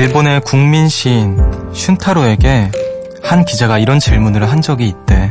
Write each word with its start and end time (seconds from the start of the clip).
일본의 0.00 0.40
국민 0.40 0.88
시인 0.88 1.36
슌타로에게 1.74 2.70
한 3.22 3.44
기자가 3.44 3.76
이런 3.76 3.98
질문을 3.98 4.50
한 4.50 4.62
적이 4.62 4.88
있대. 4.88 5.30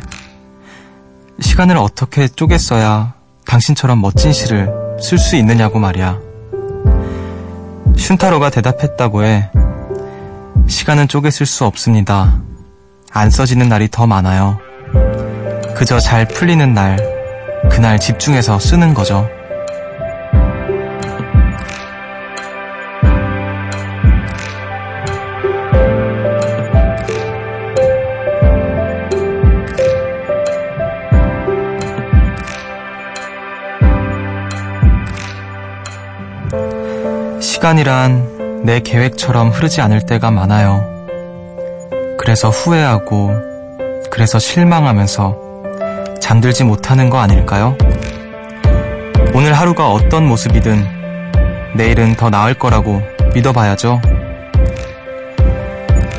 시간을 1.39 1.75
어떻게 1.75 2.27
쪼갰어야 2.27 3.13
당신처럼 3.47 3.99
멋진 3.99 4.31
시를 4.31 4.69
쓸 5.01 5.17
수 5.17 5.35
있느냐고 5.37 5.79
말이야. 5.79 6.19
슌타로가 7.95 8.51
대답했다고 8.51 9.23
해. 9.23 9.49
시간은 10.67 11.07
쪼개 11.07 11.31
쓸 11.31 11.47
수 11.47 11.65
없습니다. 11.65 12.39
안 13.11 13.31
써지는 13.31 13.69
날이 13.69 13.87
더 13.89 14.05
많아요. 14.05 14.59
그저 15.75 15.99
잘 15.99 16.27
풀리는 16.27 16.75
날, 16.75 16.99
그날 17.71 17.99
집중해서 17.99 18.59
쓰는 18.59 18.93
거죠. 18.93 19.27
시간이란 37.59 38.63
내 38.63 38.79
계획처럼 38.79 39.49
흐르지 39.49 39.81
않을 39.81 40.05
때가 40.05 40.31
많아요. 40.31 40.81
그래서 42.17 42.49
후회하고, 42.49 43.33
그래서 44.09 44.39
실망하면서 44.39 45.35
잠들지 46.21 46.63
못하는 46.63 47.09
거 47.09 47.19
아닐까요? 47.19 47.75
오늘 49.33 49.51
하루가 49.51 49.91
어떤 49.91 50.25
모습이든 50.25 50.87
내일은 51.75 52.15
더 52.15 52.29
나을 52.29 52.53
거라고 52.53 53.01
믿어봐야죠. 53.33 54.01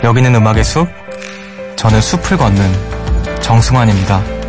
여기는 0.05 0.35
음악의 0.35 0.63
숲, 0.63 0.89
저는 1.77 2.03
숲을 2.03 2.37
걷는 2.37 3.41
정승환입니다. 3.41 4.40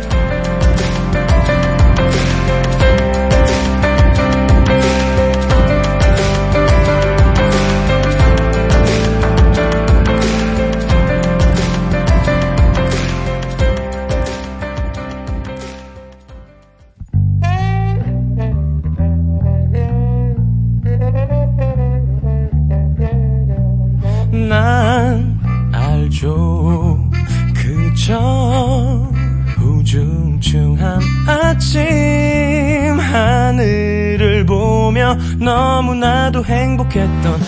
아침 31.72 33.00
하늘을 33.00 34.44
보며 34.44 35.16
너무나도 35.38 36.44
행복했던 36.44 37.40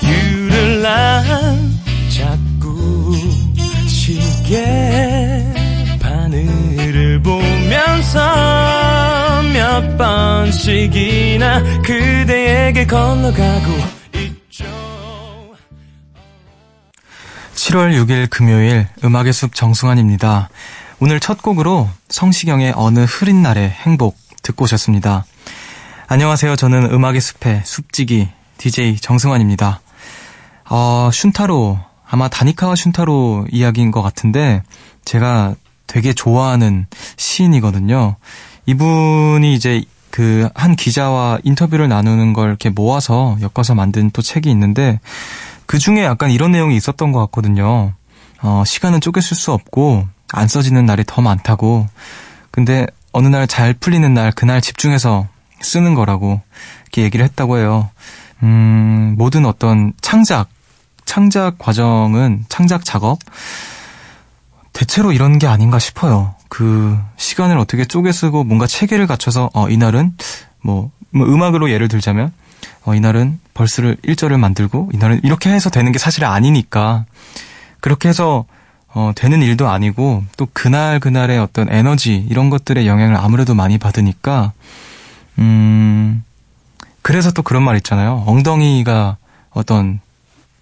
이유를 0.00 0.82
난 0.82 1.72
자꾸 2.08 3.16
시계 3.88 5.44
바늘을 6.00 7.20
보면서 7.20 8.20
몇 9.52 9.96
번씩이나 9.96 11.82
그대에게 11.82 12.86
건너가고 12.86 13.70
있죠 14.14 14.64
7월 17.56 17.92
6일 18.04 18.30
금요일 18.30 18.86
음악의 19.02 19.32
숲 19.32 19.56
정승환입니다. 19.56 20.48
오늘 21.04 21.18
첫 21.18 21.42
곡으로 21.42 21.88
성시경의 22.10 22.74
어느 22.76 23.00
흐린 23.00 23.42
날의 23.42 23.68
행복 23.70 24.16
듣고 24.44 24.62
오셨습니다. 24.62 25.24
안녕하세요. 26.06 26.54
저는 26.54 26.92
음악의 26.92 27.20
숲의 27.20 27.62
숲지기 27.64 28.28
DJ 28.56 28.98
정승환입니다. 28.98 29.80
어, 30.70 31.10
슌타로 31.12 31.76
아마 32.08 32.28
다니카와 32.28 32.74
슌타로 32.74 33.48
이야기인 33.50 33.90
것 33.90 34.00
같은데 34.00 34.62
제가 35.04 35.56
되게 35.88 36.12
좋아하는 36.12 36.86
시인이거든요. 37.16 38.14
이분이 38.66 39.54
이제 39.54 39.82
그 40.12 40.48
한 40.54 40.76
기자와 40.76 41.40
인터뷰를 41.42 41.88
나누는 41.88 42.32
걸 42.32 42.50
이렇게 42.50 42.70
모아서 42.70 43.36
엮어서 43.40 43.74
만든 43.74 44.12
또 44.12 44.22
책이 44.22 44.48
있는데 44.52 45.00
그 45.66 45.80
중에 45.80 46.04
약간 46.04 46.30
이런 46.30 46.52
내용이 46.52 46.76
있었던 46.76 47.10
것 47.10 47.18
같거든요. 47.22 47.92
어, 48.40 48.62
시간은 48.64 49.00
쪼개쓸 49.00 49.36
수 49.36 49.50
없고 49.50 50.06
안 50.32 50.48
써지는 50.48 50.86
날이 50.86 51.04
더 51.06 51.22
많다고. 51.22 51.86
근데 52.50 52.86
어느 53.12 53.28
날 53.28 53.46
잘 53.46 53.74
풀리는 53.74 54.12
날 54.14 54.32
그날 54.32 54.60
집중해서 54.60 55.28
쓰는 55.60 55.94
거라고 55.94 56.40
이렇게 56.84 57.02
얘기를 57.02 57.24
했다고 57.24 57.58
해요. 57.58 57.90
음, 58.42 59.14
모든 59.16 59.46
어떤 59.46 59.92
창작, 60.00 60.48
창작 61.04 61.58
과정은 61.58 62.44
창작 62.48 62.84
작업 62.84 63.18
대체로 64.72 65.12
이런 65.12 65.38
게 65.38 65.46
아닌가 65.46 65.78
싶어요. 65.78 66.34
그 66.48 66.98
시간을 67.16 67.58
어떻게 67.58 67.84
쪼개 67.84 68.10
쓰고 68.12 68.44
뭔가 68.44 68.66
체계를 68.66 69.06
갖춰서 69.06 69.50
어 69.54 69.68
이날은 69.68 70.16
뭐, 70.62 70.90
뭐 71.10 71.26
음악으로 71.26 71.70
예를 71.70 71.88
들자면 71.88 72.32
어 72.84 72.94
이날은 72.94 73.38
벌스를 73.54 73.96
1절을 74.04 74.38
만들고 74.38 74.90
이날은 74.94 75.20
이렇게 75.22 75.50
해서 75.50 75.70
되는 75.70 75.92
게 75.92 75.98
사실 75.98 76.24
아니니까 76.24 77.04
그렇게 77.80 78.08
해서 78.08 78.46
어 78.94 79.12
되는 79.14 79.42
일도 79.42 79.68
아니고 79.68 80.24
또 80.36 80.46
그날 80.52 81.00
그날의 81.00 81.38
어떤 81.38 81.72
에너지 81.72 82.14
이런 82.28 82.50
것들의 82.50 82.86
영향을 82.86 83.16
아무래도 83.16 83.54
많이 83.54 83.78
받으니까 83.78 84.52
음 85.38 86.22
그래서 87.00 87.32
또 87.32 87.42
그런 87.42 87.62
말 87.62 87.76
있잖아요. 87.76 88.22
엉덩이가 88.26 89.16
어떤 89.50 90.00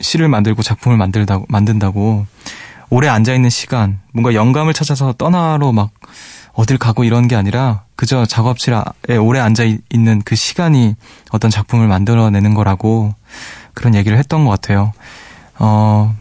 시를 0.00 0.28
만들고 0.28 0.62
작품을 0.62 0.96
만들다고 0.96 1.46
만든다고 1.48 2.26
오래 2.88 3.06
앉아 3.06 3.34
있는 3.34 3.50
시간, 3.50 4.00
뭔가 4.12 4.34
영감을 4.34 4.74
찾아서 4.74 5.12
떠나러 5.12 5.72
막 5.72 5.90
어딜 6.52 6.76
가고 6.76 7.04
이런 7.04 7.28
게 7.28 7.36
아니라 7.36 7.84
그저 7.94 8.26
작업실에 8.26 8.82
오래 9.20 9.38
앉아 9.38 9.64
있는 9.90 10.22
그 10.24 10.34
시간이 10.34 10.96
어떤 11.30 11.50
작품을 11.50 11.86
만들어내는 11.86 12.54
거라고 12.54 13.14
그런 13.74 13.94
얘기를 13.94 14.18
했던 14.18 14.44
것 14.44 14.50
같아요. 14.50 14.92
어, 15.58 16.16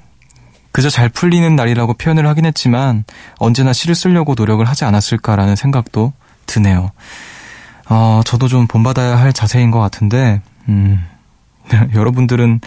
그저 0.71 0.89
잘 0.89 1.09
풀리는 1.09 1.55
날이라고 1.55 1.93
표현을 1.93 2.27
하긴 2.27 2.45
했지만 2.45 3.03
언제나 3.37 3.73
시를 3.73 3.95
쓰려고 3.95 4.35
노력을 4.35 4.63
하지 4.65 4.85
않았을까라는 4.85 5.55
생각도 5.55 6.13
드네요. 6.45 6.91
어, 7.89 8.21
저도 8.23 8.47
좀 8.47 8.67
본받아야 8.67 9.17
할 9.17 9.33
자세인 9.33 9.71
것 9.71 9.79
같은데, 9.79 10.41
음, 10.67 11.03
여러분들은 11.95 12.61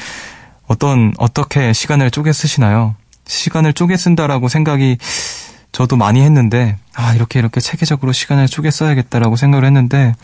어떤, 0.66 1.12
어떻게 1.18 1.72
시간을 1.72 2.10
쪼개 2.10 2.32
쓰시나요? 2.32 2.96
시간을 3.26 3.72
쪼개 3.72 3.96
쓴다라고 3.96 4.48
생각이 4.48 4.98
저도 5.70 5.96
많이 5.96 6.22
했는데, 6.22 6.76
아, 6.94 7.14
이렇게 7.14 7.38
이렇게 7.38 7.60
체계적으로 7.60 8.12
시간을 8.12 8.48
쪼개 8.48 8.70
써야겠다라고 8.70 9.36
생각을 9.36 9.64
했는데, 9.64 10.14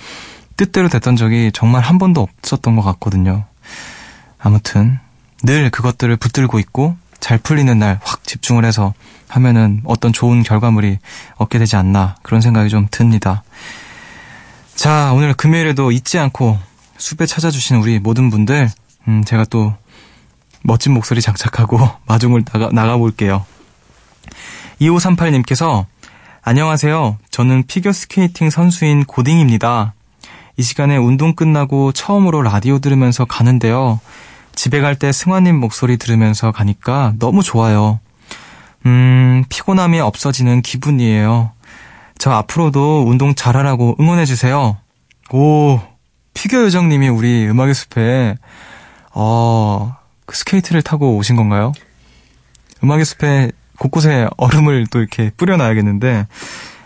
뜻대로 0.56 0.88
됐던 0.88 1.16
적이 1.16 1.52
정말 1.54 1.82
한 1.82 1.98
번도 1.98 2.20
없었던 2.20 2.74
것 2.74 2.82
같거든요. 2.82 3.44
아무튼, 4.38 4.98
늘 5.44 5.70
그것들을 5.70 6.16
붙들고 6.16 6.58
있고, 6.58 6.96
잘 7.20 7.38
풀리는 7.38 7.78
날 7.78 7.98
확 8.04 8.24
집중을 8.24 8.64
해서 8.64 8.94
하면은 9.28 9.82
어떤 9.84 10.12
좋은 10.12 10.42
결과물이 10.42 10.98
얻게 11.36 11.58
되지 11.58 11.76
않나, 11.76 12.16
그런 12.22 12.40
생각이 12.40 12.68
좀 12.70 12.86
듭니다. 12.90 13.42
자, 14.74 15.12
오늘 15.12 15.34
금요일에도 15.34 15.90
잊지 15.92 16.18
않고 16.18 16.58
숲에 16.96 17.26
찾아주신 17.26 17.76
우리 17.78 17.98
모든 17.98 18.30
분들, 18.30 18.70
음, 19.08 19.24
제가 19.24 19.44
또 19.50 19.74
멋진 20.62 20.92
목소리 20.94 21.20
장착하고 21.20 21.78
마중을 22.06 22.44
나가, 22.44 22.70
나가볼게요. 22.72 23.44
2538님께서 24.80 25.84
안녕하세요. 26.42 27.18
저는 27.30 27.64
피겨스케이팅 27.66 28.50
선수인 28.50 29.04
고딩입니다. 29.04 29.94
이 30.56 30.62
시간에 30.62 30.96
운동 30.96 31.34
끝나고 31.34 31.92
처음으로 31.92 32.42
라디오 32.42 32.78
들으면서 32.78 33.24
가는데요. 33.24 34.00
집에 34.58 34.80
갈 34.80 34.96
때 34.96 35.12
승환님 35.12 35.54
목소리 35.54 35.98
들으면서 35.98 36.50
가니까 36.50 37.12
너무 37.20 37.44
좋아요. 37.44 38.00
음, 38.86 39.44
피곤함이 39.48 40.00
없어지는 40.00 40.62
기분이에요. 40.62 41.52
저 42.18 42.32
앞으로도 42.32 43.04
운동 43.06 43.36
잘하라고 43.36 43.94
응원해주세요. 44.00 44.76
오, 45.30 45.80
피겨 46.34 46.60
요정님이 46.64 47.08
우리 47.08 47.48
음악의 47.48 47.72
숲에, 47.72 48.36
어, 49.14 49.96
그 50.26 50.36
스케이트를 50.36 50.82
타고 50.82 51.16
오신 51.16 51.36
건가요? 51.36 51.72
음악의 52.82 53.04
숲에 53.04 53.52
곳곳에 53.78 54.26
얼음을 54.38 54.88
또 54.90 54.98
이렇게 54.98 55.30
뿌려놔야겠는데, 55.36 56.26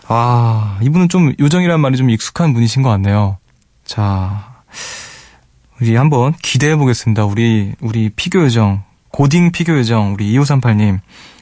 아, 0.09 0.77
이분은 0.83 1.09
좀 1.09 1.33
요정이란 1.39 1.79
말이 1.79 1.97
좀 1.97 2.11
익숙한 2.11 2.53
분이신 2.53 2.83
것 2.83 2.89
같네요. 2.89 3.37
자, 3.83 4.52
우리 5.83 5.97
한번 5.97 6.33
기대해 6.41 6.77
보겠습니다. 6.77 7.25
우리, 7.25 7.73
우리 7.81 8.09
피겨 8.09 8.39
요정, 8.39 8.83
고딩 9.11 9.51
피겨 9.51 9.73
요정 9.77 10.13
우리 10.13 10.31
2538님 10.31 10.99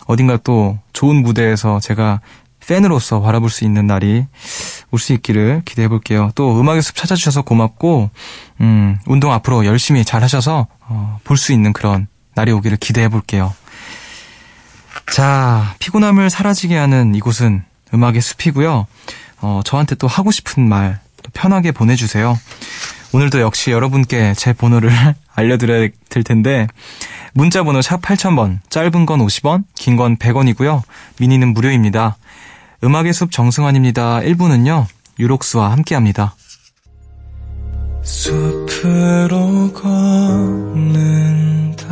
어딘가 0.07 0.35
또 0.37 0.79
좋은 0.93 1.17
무대에서 1.21 1.79
제가 1.79 2.21
팬으로서 2.65 3.21
바라볼 3.21 3.51
수 3.51 3.65
있는 3.65 3.85
날이 3.85 4.25
올 4.89 4.97
수 4.97 5.13
있기를 5.13 5.61
기대해 5.63 5.87
볼게요. 5.87 6.31
또 6.33 6.59
음악의 6.59 6.81
숲 6.81 6.95
찾아주셔서 6.95 7.43
고맙고 7.43 8.09
음, 8.61 8.97
운동 9.05 9.31
앞으로 9.31 9.63
열심히 9.63 10.03
잘 10.03 10.23
하셔서 10.23 10.65
어, 10.87 11.19
볼 11.23 11.37
수 11.37 11.53
있는 11.53 11.71
그런 11.71 12.07
날이 12.33 12.51
오기를 12.51 12.77
기대해 12.77 13.09
볼게요. 13.09 13.53
자, 15.13 15.75
피곤함을 15.77 16.31
사라지게 16.31 16.75
하는 16.75 17.13
이곳은 17.13 17.63
음악의 17.93 18.21
숲이고요. 18.21 18.87
어, 19.41 19.61
저한테 19.63 19.93
또 19.93 20.07
하고 20.07 20.31
싶은 20.31 20.67
말 20.67 20.99
편하게 21.33 21.71
보내주세요. 21.71 22.39
오늘도 23.13 23.41
역시 23.41 23.71
여러분께 23.71 24.33
제 24.35 24.53
번호를 24.53 24.89
알려드려야 25.35 25.89
될 26.09 26.23
텐데 26.23 26.67
문자 27.33 27.63
번호 27.63 27.81
샵 27.81 28.01
8000번 28.01 28.59
짧은 28.69 29.05
건 29.05 29.19
50원 29.19 29.63
긴 29.75 29.97
건 29.97 30.17
100원이고요. 30.17 30.81
미니는 31.19 31.53
무료입니다. 31.53 32.17
음악의 32.83 33.13
숲 33.13 33.31
정승환입니다. 33.31 34.21
1부는요. 34.21 34.85
유록스와 35.19 35.71
함께합니다. 35.71 36.35
숲으로 38.01 39.71
걷는다 39.73 41.85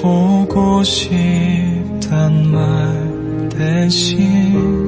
보고 0.00 0.82
싶단 0.82 2.50
말 2.50 3.48
대신 3.50 4.87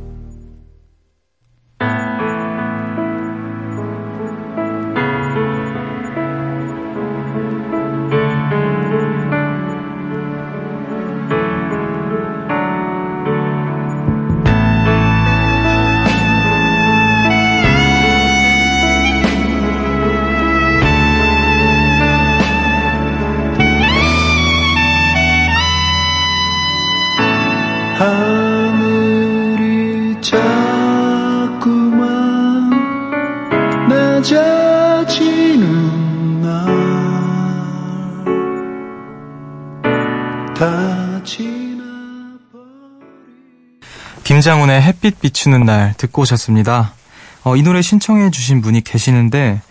김장훈의 44.41 44.81
햇빛 44.81 45.19
비추는 45.19 45.65
날 45.65 45.93
듣고 45.97 46.23
오셨습니다. 46.23 46.95
어, 47.43 47.55
이 47.55 47.61
노래 47.61 47.83
신청해 47.83 48.31
주신 48.31 48.61
분이 48.61 48.83
계시는데 48.83 49.61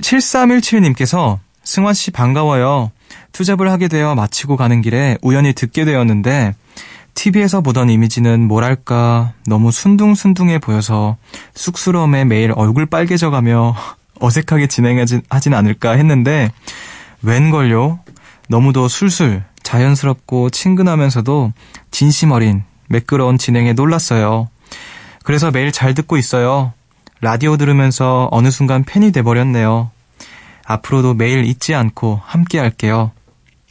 7317님께서 0.00 1.38
승환 1.62 1.94
씨 1.94 2.10
반가워요. 2.10 2.90
투잡을 3.30 3.70
하게 3.70 3.86
되어 3.86 4.16
마치고 4.16 4.56
가는 4.56 4.82
길에 4.82 5.16
우연히 5.22 5.52
듣게 5.52 5.84
되었는데 5.84 6.56
TV에서 7.14 7.60
보던 7.60 7.88
이미지는 7.88 8.48
뭐랄까 8.48 9.32
너무 9.46 9.70
순둥순둥해 9.70 10.58
보여서 10.58 11.16
쑥스러움에 11.54 12.24
매일 12.24 12.52
얼굴 12.56 12.86
빨개져가며 12.86 13.76
어색하게 14.18 14.66
진행하진 14.66 15.22
하진 15.30 15.54
않을까 15.54 15.92
했는데 15.92 16.50
웬걸요? 17.22 18.00
너무도 18.48 18.88
술술 18.88 19.44
자연스럽고 19.62 20.50
친근하면서도 20.50 21.52
진심 21.92 22.32
어린 22.32 22.64
매끄러운 22.88 23.38
진행에 23.38 23.72
놀랐어요. 23.72 24.48
그래서 25.24 25.50
매일 25.50 25.72
잘 25.72 25.94
듣고 25.94 26.16
있어요. 26.16 26.72
라디오 27.20 27.56
들으면서 27.56 28.28
어느 28.30 28.50
순간 28.50 28.84
팬이 28.84 29.12
돼버렸네요. 29.12 29.90
앞으로도 30.64 31.14
매일 31.14 31.44
잊지 31.44 31.74
않고 31.74 32.20
함께 32.24 32.58
할게요. 32.58 33.12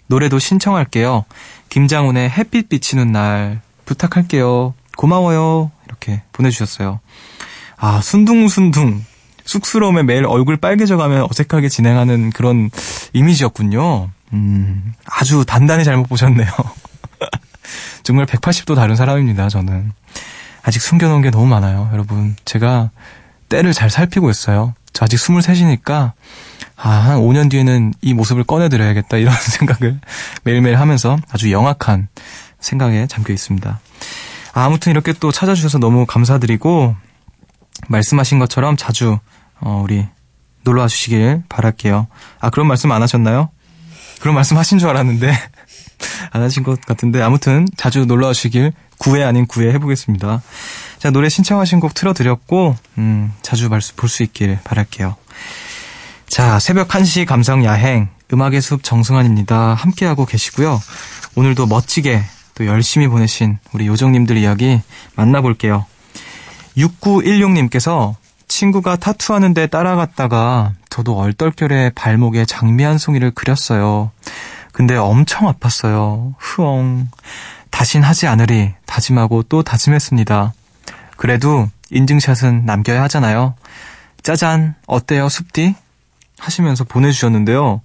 노래도 0.08 0.40
신청할게요. 0.40 1.26
김장훈의 1.70 2.30
햇빛 2.30 2.70
비치는 2.70 3.12
날 3.12 3.62
부탁할게요. 3.86 4.74
고마워요. 4.98 5.72
이렇게 5.86 6.24
보내주셨어요. 6.32 7.00
아, 7.78 8.02
순둥순둥. 8.02 9.04
쑥스러움에 9.46 10.04
매일 10.04 10.26
얼굴 10.26 10.58
빨개져가면 10.58 11.28
어색하게 11.30 11.70
진행하는 11.70 12.32
그런 12.32 12.72
이미지였군요. 13.14 14.10
음, 14.34 14.94
아주 15.06 15.46
단단히 15.46 15.84
잘못 15.84 16.08
보셨네요. 16.10 16.50
정말 18.04 18.26
180도 18.26 18.76
다른 18.76 18.96
사람입니다, 18.96 19.50
저는. 19.50 19.92
아직 20.64 20.82
숨겨놓은 20.82 21.22
게 21.22 21.30
너무 21.30 21.46
많아요, 21.48 21.90
여러분. 21.94 22.36
제가 22.46 22.90
때를 23.50 23.74
잘 23.74 23.90
살피고 23.90 24.30
있어요. 24.30 24.74
저 24.94 25.06
아직 25.06 25.18
23이니까, 25.18 26.14
아, 26.76 26.90
한 26.90 27.20
5년 27.20 27.52
뒤에는 27.52 27.94
이 28.02 28.14
모습을 28.14 28.44
꺼내드려야겠다, 28.44 29.18
이런 29.18 29.34
생각을 29.38 30.00
매일매일 30.44 30.80
하면서 30.80 31.18
아주 31.30 31.52
영악한 31.52 32.08
생각에 32.60 33.08
잠겨 33.08 33.34
있습니다. 33.34 33.80
아, 34.54 34.64
아무튼 34.64 34.92
이렇게 34.92 35.14
또 35.14 35.32
찾아주셔서 35.32 35.78
너무 35.78 36.06
감사드리고, 36.06 36.96
말씀하신 37.88 38.40
것처럼 38.40 38.78
자주, 38.78 39.20
어, 39.60 39.82
우리 39.84 40.08
놀러 40.64 40.82
와 40.82 40.88
주시길 40.88 41.44
바랄게요. 41.48 42.08
아, 42.40 42.50
그런 42.50 42.68
말씀 42.68 42.92
안 42.92 43.02
하셨나요? 43.02 43.50
그런 44.20 44.34
말씀 44.34 44.58
하신 44.58 44.80
줄 44.80 44.90
알았는데, 44.90 45.32
안 46.36 46.42
하신 46.42 46.64
것 46.64 46.82
같은데, 46.82 47.22
아무튼 47.22 47.66
자주 47.78 48.06
놀러와 48.06 48.34
주시길 48.34 48.74
9회 49.00 49.26
아닌 49.26 49.48
9회 49.48 49.72
해보겠습니다. 49.76 50.42
자, 51.00 51.10
노래 51.10 51.30
신청하신 51.30 51.80
곡 51.80 51.94
틀어드렸고, 51.94 52.76
음, 52.98 53.32
자주 53.42 53.70
볼 53.70 54.10
수 54.10 54.24
있길 54.24 54.60
바랄게요. 54.66 55.16
자, 56.28 56.60
새벽 56.60 56.90
1시 56.90 57.26
감성 57.26 57.64
야행, 57.64 58.10
음악의 58.34 58.62
숲 58.62 58.84
정승환입니다. 58.84 59.76
함께하고 59.76 60.26
계시고요. 60.26 60.82
오늘도 61.36 61.68
멋지게 61.68 62.22
또 62.56 62.66
열심히 62.66 63.08
보내신 63.08 63.58
우리 63.72 63.88
요정님들 63.88 64.36
이야기 64.36 64.82
만나볼게요. 65.16 65.86
6916님께서 66.78 68.16
친구가 68.48 68.98
타투하는데 68.98 69.68
따라갔다가 69.68 70.74
저도 70.90 71.18
얼떨결에 71.18 71.92
발목에 71.96 72.46
장미 72.46 72.84
한 72.84 72.98
송이를 72.98 73.32
그렸어요. 73.32 74.12
근데 74.76 74.98
엄청 74.98 75.48
아팠어요. 75.48 76.34
흐엉. 76.38 77.08
다신 77.70 78.04
하지 78.04 78.28
않으리 78.28 78.74
다짐하고 78.86 79.44
또 79.44 79.64
다짐했습니다. 79.64 80.52
그래도 81.16 81.70
인증샷은 81.92 82.66
남겨야 82.66 83.04
하잖아요. 83.04 83.56
짜잔, 84.22 84.76
어때요, 84.86 85.30
숲디? 85.30 85.76
하시면서 86.40 86.84
보내주셨는데요. 86.84 87.80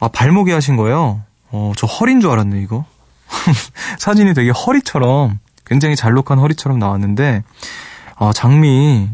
아, 0.00 0.08
발목에 0.08 0.54
하신 0.54 0.76
거예요? 0.76 1.20
어, 1.50 1.72
저 1.76 1.86
허리인 1.86 2.22
줄 2.22 2.30
알았네, 2.30 2.58
이거. 2.62 2.86
사진이 4.00 4.32
되게 4.32 4.48
허리처럼, 4.48 5.38
굉장히 5.66 5.94
잘록한 5.94 6.38
허리처럼 6.38 6.78
나왔는데, 6.78 7.42
아, 8.16 8.32
장미. 8.34 9.10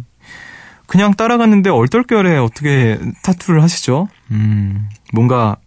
그냥 0.86 1.14
따라갔는데 1.14 1.70
얼떨결에 1.70 2.38
어떻게 2.38 3.00
타투를 3.24 3.64
하시죠? 3.64 4.06
음, 4.30 4.88
뭔가 5.12 5.48
확 5.48 5.63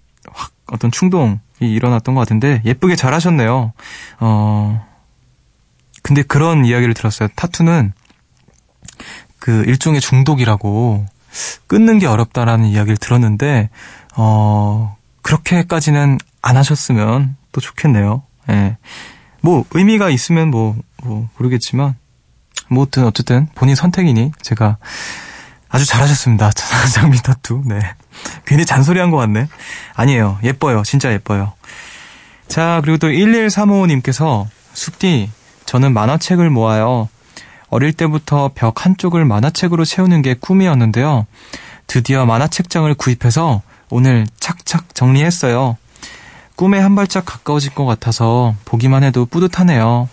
어떤 0.72 0.92
충동이 0.92 1.40
일어났던 1.60 2.16
것 2.16 2.22
같은데, 2.22 2.62
예쁘게 2.66 2.96
잘 2.96 3.14
하셨네요. 3.14 3.74
어, 4.20 4.86
근데 6.04 6.24
그런 6.24 6.66
이야기를 6.66 6.94
들었어요. 6.94 7.30
타투는 7.36 7.94
그 9.40 9.64
일종의 9.66 10.02
중독이라고 10.02 11.06
끊는 11.68 12.00
게 12.00 12.08
어렵다라는 12.08 12.66
이야기를 12.66 12.98
들었는데, 12.98 13.70
어, 14.16 14.96
그렇게까지는 15.22 16.18
안 16.42 16.58
하셨으면 16.58 17.36
또 17.52 17.62
좋겠네요. 17.62 18.24
예. 18.50 18.78
뭐, 19.42 19.66
의미가 19.72 20.10
있으면 20.10 20.50
뭐, 20.50 20.76
뭐, 21.04 21.30
모르겠지만, 21.38 21.96
뭐든 22.70 23.06
어쨌든 23.06 23.48
본인 23.56 23.76
선택이니 23.76 24.32
제가 24.42 24.78
아주 25.70 25.86
잘하셨습니다. 25.86 26.52
장미 26.94 27.18
타투. 27.18 27.62
네. 27.66 27.80
괜히 28.46 28.66
잔소리 28.66 29.00
한 29.00 29.12
것 29.12 29.18
같네. 29.18 29.48
아니에요. 29.96 30.40
예뻐요. 30.44 30.84
진짜 30.84 31.12
예뻐요. 31.12 31.54
자, 32.48 32.80
그리고 32.84 32.98
또 32.98 33.08
1135님께서 33.10 34.46
숲디, 34.74 35.30
저는 35.66 35.94
만화책을 35.94 36.50
모아요. 36.50 37.10
어릴 37.70 37.92
때부터 37.92 38.52
벽 38.56 38.86
한쪽을 38.86 39.26
만화책으로 39.26 39.84
채우는 39.84 40.22
게 40.22 40.34
꿈이었는데요. 40.36 41.26
드디어 41.88 42.26
만화책장을 42.26 42.94
구입해서 42.96 43.62
오늘 43.90 44.26
착착 44.40 44.96
정리했어요. 44.96 45.78
꿈에 46.56 46.80
한 46.80 46.96
발짝 46.96 47.26
가까워진 47.26 47.74
것 47.76 47.86
같아서 47.86 48.56
보기만 48.66 49.04
해도 49.04 49.26
뿌듯하네요. 49.26 50.10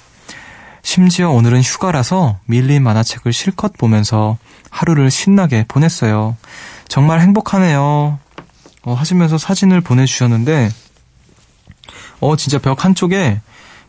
심지어 0.83 1.31
오늘은 1.31 1.63
휴가라서 1.63 2.39
밀린 2.47 2.83
만화책을 2.83 3.33
실컷 3.33 3.73
보면서 3.79 4.37
하루를 4.75 5.09
신나게 5.09 5.65
보냈어요. 5.69 6.37
정말 6.89 7.21
행복하네요. 7.21 8.19
어, 8.83 8.93
하시면서 8.93 9.39
사진을 9.39 9.81
보내주셨는데, 9.81 10.69
어, 12.21 12.37
진짜 12.37 12.59
벽 12.59 12.85
한쪽에 12.85 13.41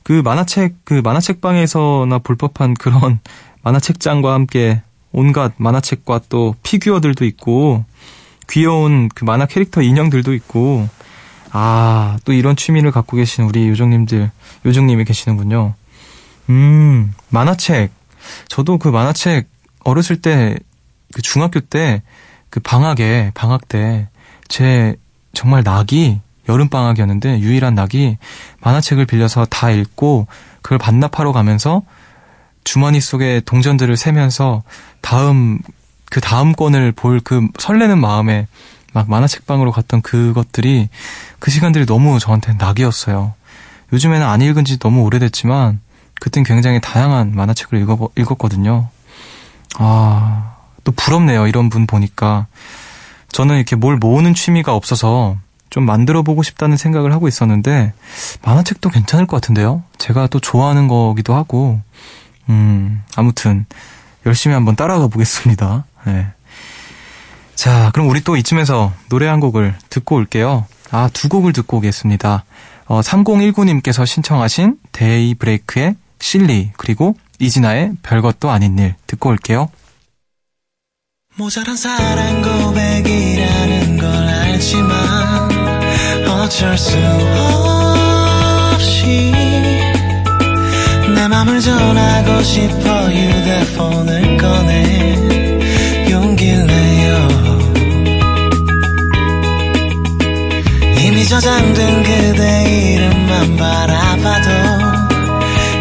그 0.04 0.22
만화책, 0.24 0.76
그 0.86 1.02
만화책방에서나 1.04 2.20
볼 2.20 2.36
법한 2.36 2.76
그런 2.80 3.20
만화책장과 3.64 4.32
함께 4.32 4.84
온갖 5.12 5.54
만화책과 5.58 6.22
또 6.30 6.56
피규어들도 6.62 7.26
있고, 7.26 7.84
귀여운 8.48 9.10
그 9.10 9.26
만화 9.26 9.48
캐릭터 9.48 9.82
인형들도 9.82 10.36
있고, 10.36 10.88
아, 11.52 12.18
또 12.26 12.32
이런 12.32 12.56
취미를 12.56 12.92
갖고 12.92 13.18
계신 13.18 13.44
우리 13.46 13.68
요정님들, 13.70 14.30
요정님이 14.66 15.04
계시는군요. 15.04 15.74
음, 16.50 17.14
만화책. 17.30 17.92
저도 18.50 18.78
그 18.78 18.90
만화책 18.90 19.50
어렸을 19.84 20.22
때, 20.22 20.58
그 21.16 21.22
중학교 21.22 21.62
때, 21.62 22.02
그 22.50 22.60
방학에, 22.60 23.32
방학 23.36 23.70
때, 23.70 24.10
제 24.50 24.98
정말 25.34 25.64
낙이, 25.64 26.20
여름 26.50 26.68
방학이었는데, 26.68 27.40
유일한 27.40 27.74
낙이 27.74 28.18
만화책을 28.60 29.06
빌려서 29.06 29.46
다 29.46 29.72
읽고, 29.72 30.28
그걸 30.62 30.78
반납하러 30.78 31.32
가면서 31.32 31.84
주머니 32.66 33.00
속에 33.00 33.40
동전들을 33.46 33.96
세면서 33.96 34.64
다음, 35.00 35.60
그 36.10 36.20
다음 36.20 36.52
권을 36.52 36.92
볼 36.92 37.22
그 37.22 37.48
설레는 37.60 37.98
마음에 37.98 38.48
막 38.92 39.10
만화책방으로 39.10 39.72
갔던 39.72 40.02
그것들이 40.02 40.90
그 41.40 41.50
시간들이 41.50 41.86
너무 41.86 42.20
저한테는 42.20 42.58
낙이었어요. 42.58 43.34
요즘에는 43.94 44.28
안 44.28 44.42
읽은 44.42 44.66
지 44.66 44.80
너무 44.80 45.04
오래됐지만 45.04 45.80
그땐 46.20 46.44
굉장히 46.44 46.82
다양한 46.82 47.34
만화책을 47.36 47.80
읽어, 47.82 48.10
읽었거든요. 48.18 48.90
아, 49.78 50.55
또 50.86 50.94
부럽네요. 50.94 51.48
이런 51.48 51.70
분 51.70 51.86
보니까. 51.86 52.48
저는 53.30 53.58
이렇게 53.58 53.76
뭘 53.76 53.98
모으는 53.98 54.34
취미가 54.34 54.74
없어서 54.74 55.36
좀 55.70 55.86
만들어 55.86 56.22
보고 56.24 56.42
싶다는 56.42 56.78
생각을 56.78 57.12
하고 57.12 57.28
있었는데 57.28 57.92
만화책도 58.44 58.90
괜찮을 58.90 59.28
것 59.28 59.36
같은데요. 59.36 59.84
제가 59.98 60.28
또 60.28 60.40
좋아하는 60.40 60.88
거기도 60.88 61.36
하고 61.36 61.82
음, 62.48 63.04
아무튼 63.18 63.66
열심히 64.26 64.54
한번 64.54 64.78
따라가 64.78 65.08
보겠습니다. 65.08 65.84
네. 66.06 66.28
자, 67.56 67.90
그럼 67.94 68.10
우리 68.10 68.22
또 68.22 68.38
이쯤에서 68.38 68.94
노래 69.10 69.28
한 69.28 69.42
곡을 69.42 69.76
듣고 69.90 70.16
올게요. 70.16 70.66
아, 70.92 71.10
두 71.12 71.28
곡을 71.30 71.52
듣고 71.52 71.78
오겠습니다. 71.78 72.46
어, 72.86 73.02
3019님께서 73.02 74.06
신청하신 74.06 74.78
데이브레이크의 74.92 75.96
실리, 76.20 76.72
그리고 76.78 77.16
이진아의 77.40 77.94
별것도 78.04 78.50
아닌 78.50 78.78
일 78.78 78.96
듣고 79.08 79.30
올게요. 79.30 79.70
모자란 81.38 81.76
사랑 81.76 82.42
고백이라는 82.42 83.98
걸 83.98 84.10
알지만 84.10 85.50
어쩔 86.30 86.78
수 86.78 86.98
없이 88.72 89.34
내 91.14 91.28
맘을 91.28 91.60
전하고 91.60 92.42
싶어 92.42 93.12
휴대폰을 93.12 94.38
꺼내 94.38 96.10
용기를 96.10 96.68
내요. 96.68 97.28
이미 101.04 101.26
저장된 101.28 102.04
그대 102.04 102.94
이름만 102.94 103.58
바라봐도 103.58 104.50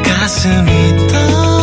가슴이 0.02 1.06
떨 1.06 1.53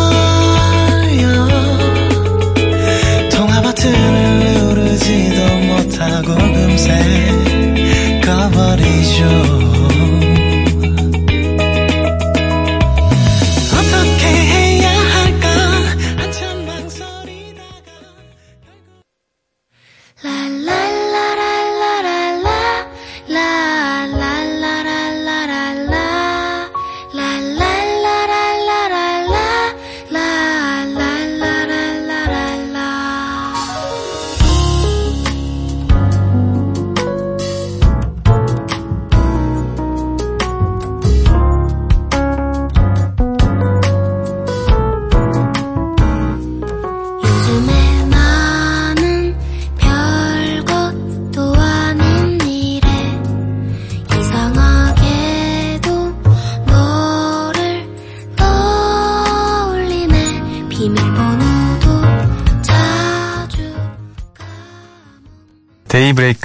꺼 9.22 9.51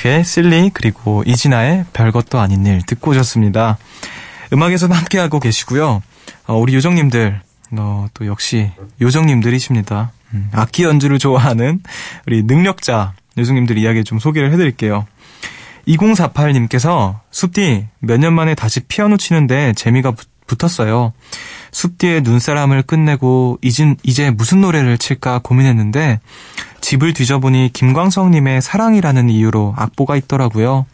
이브레이크의 0.07 0.25
실리, 0.25 0.71
그리고 0.73 1.23
이진아의 1.27 1.87
별것도 1.93 2.39
아닌 2.39 2.65
일 2.67 2.81
듣고 2.87 3.11
오셨습니다. 3.11 3.77
음악에서도 4.53 4.95
함께하고 4.95 5.41
계시고요. 5.41 6.03
어, 6.47 6.55
우리 6.57 6.75
요정님들, 6.75 7.41
어, 7.73 8.07
또 8.15 8.27
역시 8.27 8.71
요정님들이십니다. 9.01 10.13
음, 10.35 10.49
악기 10.53 10.85
연주를 10.85 11.19
좋아하는 11.19 11.81
우리 12.27 12.43
능력자 12.45 13.15
요정님들 13.37 13.79
이야기 13.79 14.05
좀 14.05 14.19
소개를 14.21 14.53
해드릴게요. 14.53 15.07
2048님께서 15.89 17.21
숲디 17.31 17.87
몇 18.01 18.19
년 18.21 18.33
만에 18.35 18.55
다시 18.55 18.81
피아노 18.81 19.17
치는데 19.17 19.73
재미가 19.75 20.13
붙- 20.13 20.29
붙었어요. 20.47 21.13
숲디의 21.73 22.23
눈사람을 22.23 22.83
끝내고 22.83 23.59
이제 23.63 24.31
무슨 24.31 24.61
노래를 24.61 24.97
칠까 24.99 25.41
고민했는데 25.43 26.21
집을 26.87 27.15
뒤져보니 27.15 27.71
김광석님의 27.73 28.63
사랑이라는 28.63 29.29
이유로 29.29 29.75
악보가 29.77 30.15
있더라고요. 30.19 30.87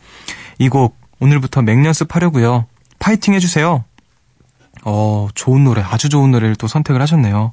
이 0.59 0.71
곡 0.71 0.97
오늘부터 1.21 1.61
맹연습 1.61 2.17
하려고요. 2.17 2.65
파이팅 2.99 3.35
해주세요. 3.35 3.85
어, 4.85 5.29
좋은 5.35 5.65
노래, 5.65 5.83
아주 5.83 6.09
좋은 6.09 6.31
노래를 6.31 6.57
또 6.57 6.67
선택을 6.67 7.03
하셨네요. 7.03 7.53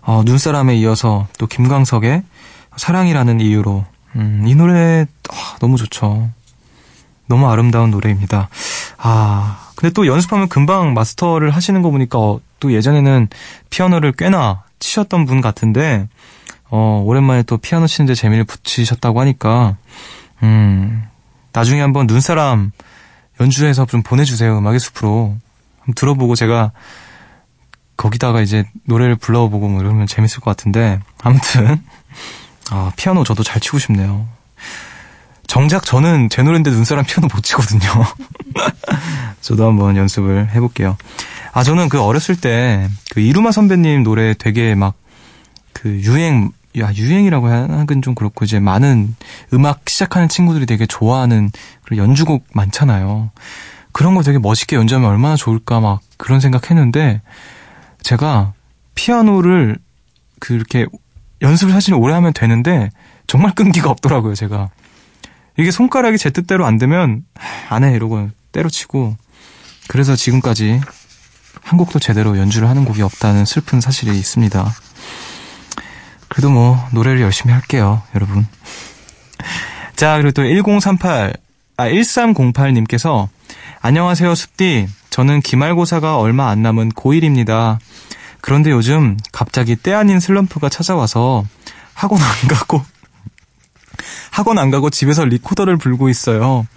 어, 0.00 0.22
눈사람에 0.24 0.76
이어서 0.76 1.26
또 1.36 1.46
김광석의 1.46 2.22
사랑이라는 2.76 3.40
이유로 3.40 3.84
음, 4.16 4.44
이 4.46 4.54
노래 4.54 5.04
아, 5.30 5.56
너무 5.60 5.76
좋죠. 5.76 6.30
너무 7.26 7.50
아름다운 7.50 7.90
노래입니다. 7.90 8.48
아, 8.96 9.68
근데 9.76 9.92
또 9.92 10.06
연습하면 10.06 10.48
금방 10.48 10.94
마스터를 10.94 11.50
하시는 11.50 11.82
거 11.82 11.90
보니까 11.90 12.18
어, 12.18 12.40
또 12.60 12.72
예전에는 12.72 13.28
피아노를 13.68 14.12
꽤나 14.12 14.62
치셨던 14.78 15.26
분 15.26 15.42
같은데 15.42 16.08
어, 16.70 17.02
오랜만에 17.04 17.42
또 17.44 17.56
피아노 17.56 17.86
치는데 17.86 18.14
재미를 18.14 18.44
붙이셨다고 18.44 19.20
하니까 19.20 19.76
음, 20.42 21.04
나중에 21.52 21.80
한번 21.80 22.06
눈사람 22.06 22.72
연주해서 23.40 23.86
좀 23.86 24.02
보내주세요. 24.02 24.58
음악의 24.58 24.80
숲으로. 24.80 25.36
한번 25.80 25.94
들어보고 25.94 26.34
제가 26.34 26.72
거기다가 27.96 28.40
이제 28.42 28.64
노래를 28.84 29.16
불러보고 29.16 29.68
뭐 29.68 29.80
이러면 29.80 30.06
재밌을 30.06 30.40
것 30.40 30.50
같은데 30.56 31.00
아무튼 31.22 31.82
아, 32.70 32.92
피아노 32.96 33.24
저도 33.24 33.42
잘 33.42 33.60
치고 33.60 33.78
싶네요. 33.78 34.28
정작 35.46 35.86
저는 35.86 36.28
제 36.28 36.42
노래인데 36.42 36.70
눈사람 36.70 37.04
피아노 37.06 37.28
못 37.32 37.42
치거든요. 37.42 37.80
저도 39.40 39.66
한번 39.66 39.96
연습을 39.96 40.50
해볼게요. 40.50 40.98
아, 41.52 41.62
저는 41.64 41.88
그 41.88 42.00
어렸을 42.00 42.36
때 42.36 42.88
그 43.10 43.20
이루마 43.20 43.52
선배님 43.52 44.02
노래 44.02 44.34
되게 44.34 44.74
막 44.74 44.94
그 45.80 45.88
유행, 46.02 46.50
야, 46.80 46.92
유행이라고 46.94 47.48
하긴 47.48 48.02
좀 48.02 48.14
그렇고 48.14 48.44
이제 48.44 48.58
많은 48.60 49.16
음악 49.52 49.88
시작하는 49.88 50.28
친구들이 50.28 50.66
되게 50.66 50.86
좋아하는 50.86 51.50
그런 51.82 51.98
연주곡 51.98 52.46
많잖아요. 52.52 53.30
그런 53.92 54.14
거 54.14 54.22
되게 54.22 54.38
멋있게 54.38 54.76
연주하면 54.76 55.10
얼마나 55.10 55.36
좋을까 55.36 55.80
막 55.80 56.00
그런 56.16 56.40
생각 56.40 56.70
했는데 56.70 57.20
제가 58.02 58.52
피아노를 58.94 59.78
그 60.40 60.54
이렇게 60.54 60.86
연습을 61.42 61.72
사실 61.72 61.94
오래 61.94 62.14
하면 62.14 62.32
되는데 62.32 62.90
정말 63.26 63.54
끈기가 63.54 63.90
없더라고요, 63.90 64.34
제가. 64.34 64.70
이게 65.58 65.70
손가락이 65.70 66.18
제 66.18 66.30
뜻대로 66.30 66.64
안 66.66 66.78
되면 66.78 67.24
안 67.68 67.84
해 67.84 67.94
이러고 67.94 68.30
때려치고 68.52 69.16
그래서 69.88 70.14
지금까지 70.16 70.80
한 71.62 71.78
곡도 71.78 71.98
제대로 71.98 72.38
연주를 72.38 72.68
하는 72.68 72.84
곡이 72.84 73.02
없다는 73.02 73.44
슬픈 73.44 73.80
사실이 73.80 74.16
있습니다. 74.16 74.72
그래도 76.38 76.52
뭐 76.52 76.78
노래를 76.92 77.20
열심히 77.20 77.52
할게요, 77.52 78.00
여러분. 78.14 78.46
자, 79.96 80.18
그리고 80.18 80.30
또 80.30 80.44
1038, 80.44 81.34
아, 81.76 81.88
1308님께서 81.88 83.26
안녕하세요, 83.80 84.36
숲디. 84.36 84.86
저는 85.10 85.40
기말고사가 85.40 86.16
얼마 86.16 86.48
안 86.48 86.62
남은 86.62 86.92
고1입니다. 86.92 87.78
그런데 88.40 88.70
요즘 88.70 89.16
갑자기 89.32 89.74
때 89.74 89.92
아닌 89.92 90.20
슬럼프가 90.20 90.68
찾아와서 90.68 91.44
학원 91.92 92.22
안 92.22 92.28
가고 92.46 92.84
학원 94.30 94.58
안 94.58 94.70
가고 94.70 94.90
집에서 94.90 95.24
리코더를 95.24 95.76
불고 95.76 96.08
있어요. 96.08 96.68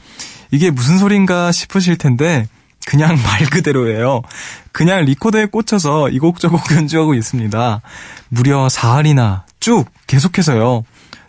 이게 0.50 0.72
무슨 0.72 0.98
소린가 0.98 1.52
싶으실 1.52 2.00
텐데 2.00 2.48
그냥 2.88 3.10
말 3.22 3.46
그대로예요. 3.52 4.24
그냥 4.72 5.06
리코더에 5.06 5.46
꽂혀서 5.46 6.10
이곡저곡 6.10 6.72
연주하고 6.72 7.14
있습니다. 7.14 7.82
무려 8.30 8.66
4일이나 8.66 9.44
쭉 9.62 9.86
계속해서요. 10.08 10.84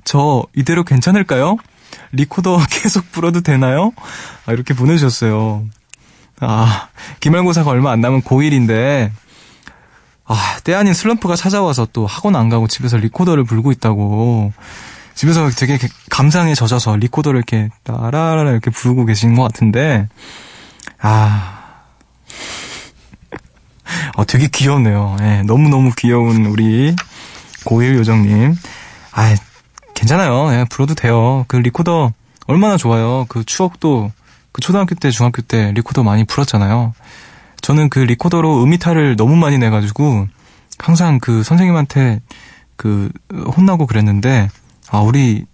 저 0.04 0.44
이대로 0.56 0.82
괜찮을까요? 0.82 1.56
리코더 2.10 2.58
계속 2.68 3.12
불어도 3.12 3.42
되나요? 3.42 3.92
아, 4.46 4.52
이렇게 4.52 4.74
보내주셨어요. 4.74 5.64
아, 6.40 6.88
기말고사가 7.20 7.70
얼마 7.70 7.92
안 7.92 8.00
남은 8.00 8.22
고1인데, 8.22 9.12
아, 10.24 10.58
때 10.64 10.74
아닌 10.74 10.92
슬럼프가 10.94 11.36
찾아와서 11.36 11.86
또 11.92 12.06
학원 12.06 12.34
안 12.34 12.48
가고 12.48 12.66
집에서 12.66 12.96
리코더를 12.96 13.44
불고 13.44 13.70
있다고. 13.70 14.52
집에서 15.14 15.50
되게 15.50 15.78
감상에 16.10 16.54
젖어서 16.54 16.96
리코더를 16.96 17.38
이렇게 17.38 17.68
따라라라 17.84 18.50
이렇게 18.50 18.70
불고 18.70 19.04
계신 19.04 19.34
것 19.36 19.42
같은데, 19.42 20.08
아, 21.00 21.62
어, 24.16 24.24
되게 24.24 24.48
귀엽네요. 24.48 25.16
예, 25.20 25.42
너무너무 25.42 25.92
귀여운 25.96 26.46
우리 26.46 26.96
고일 27.64 27.96
요정님. 27.96 28.56
아, 29.12 29.36
괜찮아요. 29.94 30.52
예, 30.52 30.64
불어도 30.68 30.94
돼요. 30.94 31.44
그 31.48 31.56
리코더 31.56 32.12
얼마나 32.46 32.76
좋아요. 32.76 33.26
그 33.28 33.44
추억도 33.44 34.12
그 34.52 34.60
초등학교 34.60 34.94
때, 34.94 35.10
중학교 35.10 35.42
때 35.42 35.72
리코더 35.72 36.02
많이 36.02 36.24
불었잖아요. 36.24 36.94
저는 37.60 37.88
그 37.88 38.00
리코더로 38.00 38.62
음이탈을 38.62 39.16
너무 39.16 39.36
많이 39.36 39.56
내가지고 39.58 40.28
항상 40.78 41.18
그 41.20 41.42
선생님한테 41.42 42.20
그 42.76 43.10
혼나고 43.56 43.86
그랬는데 43.86 44.48
아 44.90 44.98
우리 44.98 45.44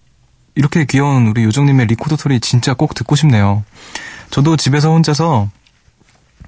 이렇게 0.54 0.86
귀여운 0.86 1.28
우리 1.28 1.44
요정님의 1.44 1.86
리코더 1.86 2.16
소리 2.16 2.40
진짜 2.40 2.74
꼭 2.74 2.94
듣고 2.94 3.14
싶네요. 3.14 3.62
저도 4.30 4.56
집에서 4.56 4.90
혼자서 4.90 5.48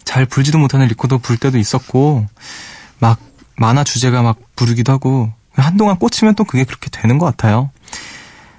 잘 0.05 0.25
불지도 0.25 0.59
못하는 0.59 0.87
리코더 0.88 1.18
불 1.18 1.37
때도 1.37 1.59
있었고 1.59 2.27
막 2.99 3.20
만화 3.57 3.85
주제가 3.85 4.23
막 4.23 4.38
부르기도 4.57 4.92
하고 4.92 5.31
한동안 5.55 5.99
꽂히면 5.99 6.35
또 6.35 6.45
그게 6.45 6.65
그렇게 6.65 6.91
되는 6.91 7.19
것 7.19 7.27
같아요. 7.27 7.71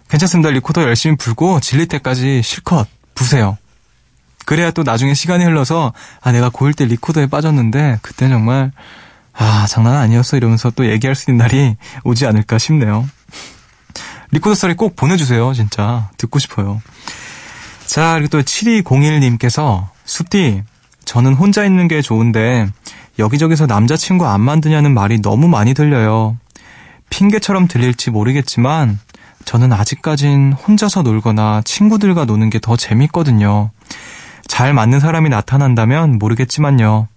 괜찮습니다. 0.09 0.49
리코더 0.49 0.83
열심히 0.83 1.15
불고 1.15 1.59
질릴 1.59 1.87
때까지 1.87 2.41
실컷 2.43 2.87
부세요. 3.15 3.57
그래야 4.45 4.71
또 4.71 4.83
나중에 4.83 5.13
시간이 5.13 5.45
흘러서 5.45 5.93
아 6.21 6.31
내가 6.31 6.49
고1 6.49 6.75
때 6.75 6.85
리코더에 6.85 7.27
빠졌는데 7.27 7.99
그때 8.01 8.27
정말 8.27 8.71
아 9.33 9.65
장난 9.67 9.95
아니었어 9.95 10.35
이러면서 10.35 10.71
또 10.71 10.89
얘기할 10.89 11.15
수 11.15 11.31
있는 11.31 11.45
날이 11.45 11.77
오지 12.03 12.25
않을까 12.25 12.57
싶네요. 12.57 13.07
리코더 14.31 14.55
소리 14.55 14.75
꼭 14.75 14.95
보내주세요 14.95 15.53
진짜 15.53 16.09
듣고 16.17 16.39
싶어요. 16.39 16.81
자 17.85 18.13
그리고 18.15 18.29
또 18.29 18.41
7201님께서 18.41 19.87
숲디 20.05 20.63
저는 21.05 21.33
혼자 21.33 21.63
있는 21.63 21.87
게 21.87 22.01
좋은데 22.01 22.67
여기저기서 23.19 23.67
남자친구 23.67 24.25
안 24.25 24.41
만드냐는 24.41 24.93
말이 24.93 25.21
너무 25.21 25.47
많이 25.47 25.73
들려요. 25.73 26.37
핑계처럼 27.11 27.67
들릴지 27.67 28.09
모르겠지만 28.09 28.97
저는 29.45 29.71
아직까진 29.71 30.53
혼자서 30.53 31.03
놀거나 31.03 31.61
친구들과 31.63 32.25
노는 32.25 32.49
게 32.49 32.59
더 32.59 32.75
재밌거든요. 32.75 33.69
잘 34.47 34.73
맞는 34.73 34.99
사람이 34.99 35.29
나타난다면 35.29 36.17
모르겠지만요. 36.17 37.07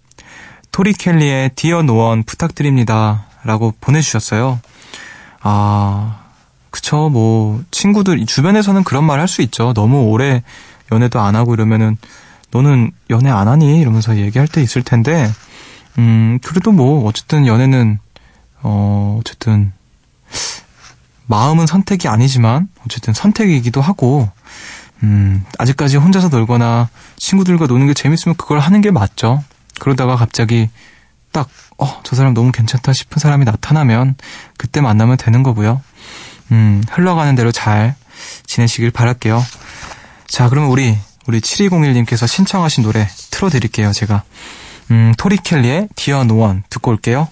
토리 0.73 0.93
켈리의 0.93 1.51
디어 1.57 1.83
노원 1.83 2.23
부탁드립니다. 2.25 3.25
라고 3.45 3.73
보내주셨어요. 3.81 4.61
아, 5.43 6.21
그쵸, 6.71 7.09
뭐, 7.11 7.63
친구들, 7.71 8.25
주변에서는 8.27 8.85
그런 8.85 9.05
말 9.05 9.21
할 9.21 9.29
수 9.29 9.43
있죠. 9.43 9.73
너무 9.75 10.05
오래 10.09 10.43
연애도 10.91 11.21
안 11.21 11.37
하고 11.37 11.55
이러면은, 11.55 11.99
너는 12.51 12.91
연애 13.11 13.31
안 13.31 13.47
하니? 13.49 13.81
이러면서 13.81 14.17
얘기할 14.17 14.49
때 14.49 14.63
있을 14.63 14.83
텐데, 14.83 15.31
음, 15.99 16.39
그래도 16.43 16.73
뭐, 16.73 17.07
어쨌든 17.07 17.47
연애는, 17.47 17.99
어, 18.63 19.19
어쨌든, 19.21 19.73
마음은 21.27 21.67
선택이 21.67 22.09
아니지만, 22.09 22.69
어쨌든 22.85 23.15
선택이기도 23.15 23.81
하고, 23.81 24.31
음, 25.03 25.45
아직까지 25.59 25.97
혼자서 25.97 26.29
놀거나 26.29 26.89
친구들과 27.17 27.67
노는 27.67 27.87
게 27.87 27.95
재밌으면 27.95 28.37
그걸 28.37 28.61
하는 28.61 28.81
게 28.81 28.91
맞죠. 28.91 29.43
그러다가 29.81 30.17
갑자기 30.17 30.71
딱, 31.33 31.49
어, 31.79 32.01
저 32.05 32.15
사람 32.17 32.33
너무 32.35 32.53
괜찮다 32.53 32.93
싶은 32.93 33.19
사람이 33.19 33.45
나타나면 33.45 34.17
그때 34.57 34.81
만나면 34.81 35.17
되는 35.17 35.43
거고요. 35.43 35.83
음, 36.53 36.83
흘러가는 36.91 37.35
대로 37.35 37.53
잘 37.53 37.95
지내시길 38.47 38.91
바랄게요. 38.91 39.45
자, 40.27 40.49
그러면 40.49 40.71
우리, 40.71 40.97
우리 41.27 41.41
7201님께서 41.41 42.27
신청하신 42.27 42.85
노래 42.85 43.09
틀어드릴게요, 43.31 43.93
제가. 43.93 44.23
음, 44.91 45.15
토리 45.17 45.37
켈리의 45.37 45.89
디어 45.97 46.25
노원 46.25 46.63
듣고 46.71 46.91
올게요. 46.91 47.29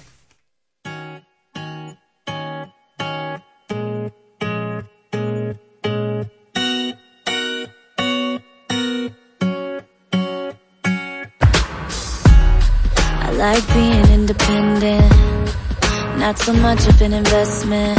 So 16.44 16.52
much 16.54 16.88
of 16.88 17.00
an 17.00 17.12
investment. 17.12 17.98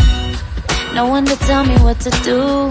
No 0.94 1.08
one 1.08 1.24
to 1.26 1.36
tell 1.48 1.66
me 1.66 1.76
what 1.78 1.98
to 2.02 2.10
do. 2.28 2.70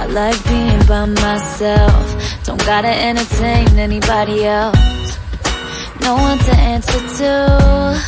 I 0.00 0.06
like 0.06 0.42
being 0.48 0.82
by 0.86 1.04
myself, 1.04 2.44
don't 2.44 2.64
gotta 2.64 2.88
entertain 2.88 3.68
anybody 3.78 4.46
else. 4.46 5.18
No 6.00 6.14
one 6.14 6.38
to 6.38 6.54
answer 6.56 7.00
to. 7.18 8.02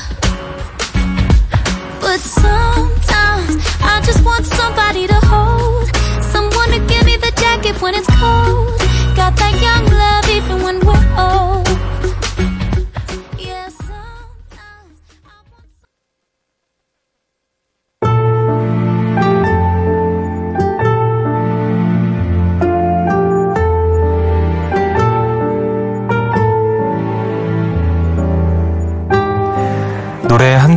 But 2.01 2.21
sometimes 2.21 3.63
I 3.83 4.01
just 4.03 4.25
want 4.25 4.47
somebody 4.47 5.07
to 5.09 5.21
hold, 5.27 5.95
someone 6.25 6.71
to 6.71 6.81
give 6.89 7.05
me 7.05 7.17
the 7.19 7.33
jacket 7.37 7.83
when 7.83 7.95
it's 7.95 8.09
cold. 8.17 8.98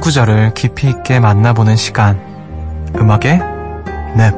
구절을 0.02 0.56
깊이 0.56 0.90
있게 0.90 1.20
만나보는 1.20 1.76
시간. 1.76 2.20
음악의 2.96 3.40
넵. 4.18 4.34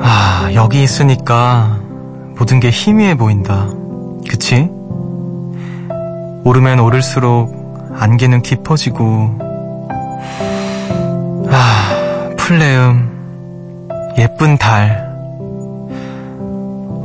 아, 0.00 0.50
여기 0.54 0.82
있으니까 0.82 1.80
모든 2.38 2.60
게 2.60 2.68
희미해 2.70 3.16
보인다. 3.16 3.68
그치? 4.28 4.68
오르면 6.44 6.80
오를수록 6.80 7.62
안개는 7.94 8.42
깊어지고 8.42 9.51
아, 12.52 12.54
풀레음, 12.54 13.88
예쁜 14.18 14.58
달. 14.58 15.10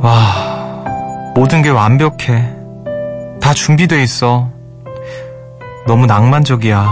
와, 0.02 1.32
모든 1.34 1.62
게 1.62 1.70
완벽해. 1.70 2.54
다 3.40 3.54
준비돼 3.54 4.02
있어. 4.02 4.50
너무 5.86 6.04
낭만적이야. 6.04 6.86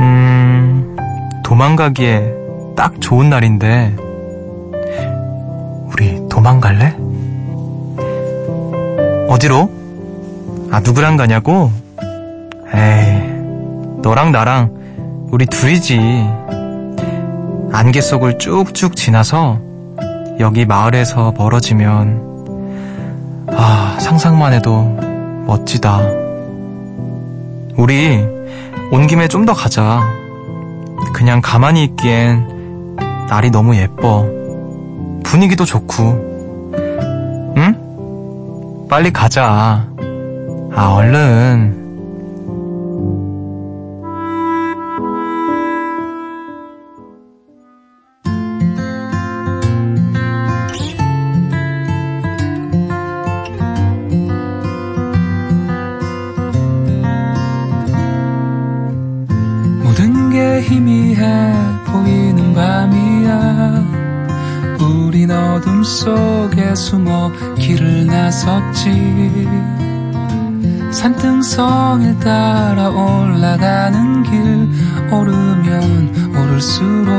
음, 0.00 0.96
도망가기에 1.42 2.34
딱 2.76 3.00
좋은 3.00 3.30
날인데, 3.30 3.96
우리 5.86 6.28
도망갈래? 6.28 6.94
어디로? 9.30 9.70
아, 10.70 10.80
누구랑 10.80 11.16
가냐고? 11.16 11.72
에이, 12.74 14.02
너랑 14.02 14.30
나랑 14.30 15.28
우리 15.30 15.46
둘이지. 15.46 16.39
안개 17.72 18.00
속을 18.00 18.38
쭉쭉 18.38 18.96
지나서 18.96 19.60
여기 20.40 20.64
마을에서 20.66 21.32
멀어지면, 21.36 23.46
아, 23.52 23.96
상상만 24.00 24.52
해도 24.52 24.82
멋지다. 25.46 26.00
우리 27.76 28.18
온 28.90 29.06
김에 29.06 29.28
좀 29.28 29.46
더 29.46 29.54
가자. 29.54 30.00
그냥 31.14 31.40
가만히 31.42 31.84
있기엔 31.84 32.96
날이 33.28 33.50
너무 33.50 33.76
예뻐. 33.76 34.26
분위기도 35.24 35.64
좋고. 35.64 36.72
응? 37.56 38.86
빨리 38.88 39.12
가자. 39.12 39.86
아, 40.74 40.86
얼른. 40.96 41.79
우린 65.80 65.82
어둠 65.82 65.84
속에 65.84 66.74
숨어 66.74 67.32
길을 67.56 68.06
나섰지 68.06 68.90
산등성을 70.92 72.18
따라 72.20 72.90
올라가는 72.90 74.22
길 74.22 75.12
오르면 75.12 76.36
오를수록 76.36 77.12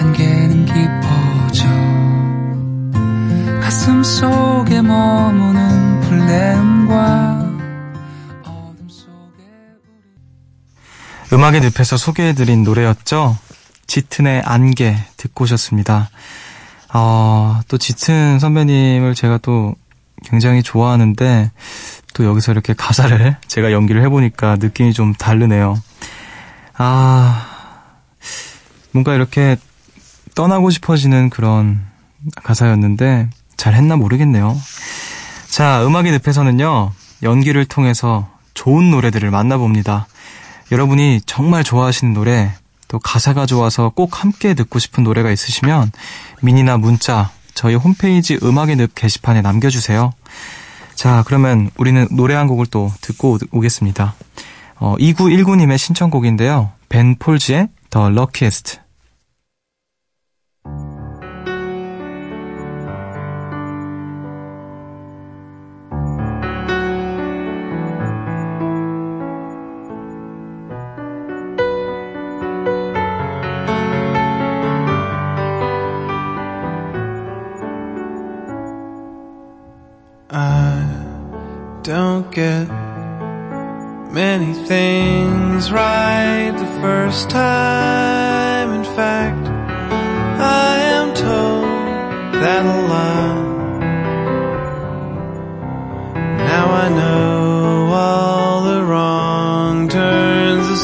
안개는 0.00 0.66
깊어져 0.66 1.68
가슴 3.60 4.02
속에 4.02 4.82
머무는 4.82 6.00
불내음과 6.00 7.46
음악의 11.30 11.60
늪에서 11.60 11.98
소개해드린 11.98 12.64
노래였죠. 12.64 13.36
짙은의 13.86 14.42
안개 14.46 14.96
듣고 15.18 15.44
오셨습니다. 15.44 16.08
어, 16.92 17.60
또 17.68 17.78
짙은 17.78 18.38
선배님을 18.38 19.14
제가 19.14 19.38
또 19.38 19.74
굉장히 20.24 20.62
좋아하는데 20.62 21.50
또 22.14 22.24
여기서 22.24 22.52
이렇게 22.52 22.74
가사를 22.74 23.36
제가 23.46 23.72
연기를 23.72 24.02
해보니까 24.02 24.56
느낌이 24.56 24.92
좀 24.92 25.14
다르네요. 25.14 25.80
아, 26.76 27.46
뭔가 28.92 29.14
이렇게 29.14 29.56
떠나고 30.34 30.70
싶어지는 30.70 31.30
그런 31.30 31.80
가사였는데 32.42 33.28
잘 33.56 33.74
했나 33.74 33.96
모르겠네요. 33.96 34.56
자, 35.48 35.84
음악의 35.84 36.12
늪에서는요, 36.24 36.92
연기를 37.22 37.64
통해서 37.64 38.28
좋은 38.54 38.90
노래들을 38.90 39.30
만나봅니다. 39.30 40.06
여러분이 40.70 41.22
정말 41.26 41.64
좋아하시는 41.64 42.12
노래, 42.12 42.52
또 42.88 42.98
가사가 42.98 43.46
좋아서 43.46 43.90
꼭 43.90 44.22
함께 44.22 44.54
듣고 44.54 44.78
싶은 44.78 45.04
노래가 45.04 45.30
있으시면 45.30 45.92
미니나 46.42 46.78
문자 46.78 47.30
저희 47.54 47.74
홈페이지 47.74 48.38
음악의 48.42 48.76
늪 48.76 48.94
게시판에 48.94 49.42
남겨주세요. 49.42 50.12
자, 50.94 51.22
그러면 51.26 51.70
우리는 51.76 52.08
노래 52.10 52.34
한 52.34 52.46
곡을 52.48 52.66
또 52.66 52.90
듣고 53.00 53.34
오- 53.34 53.38
오겠습니다. 53.58 54.14
어, 54.76 54.96
2919님의 54.98 55.78
신청곡인데요. 55.78 56.72
벤 56.88 57.16
폴즈의 57.16 57.68
The 57.90 58.08
Luckiest. 58.08 58.80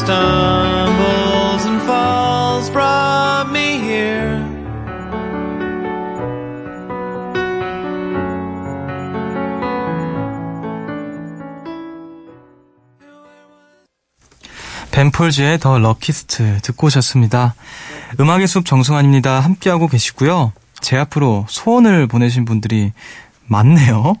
Stumbles 0.05 1.65
and 1.65 1.81
falls 1.81 2.69
brought 2.69 3.49
me 3.49 3.79
here. 3.79 4.39
벤폴즈의 14.91 15.59
더 15.59 15.79
럭키스트 15.79 16.59
듣고 16.61 16.87
오셨습니다. 16.87 17.55
음악의 18.19 18.47
숲 18.47 18.65
정승환입니다. 18.65 19.39
함께하고 19.39 19.87
계시고요. 19.87 20.53
제 20.81 20.97
앞으로 20.97 21.45
소원을 21.49 22.07
보내신 22.07 22.45
분들이 22.45 22.93
많네요. 23.47 24.13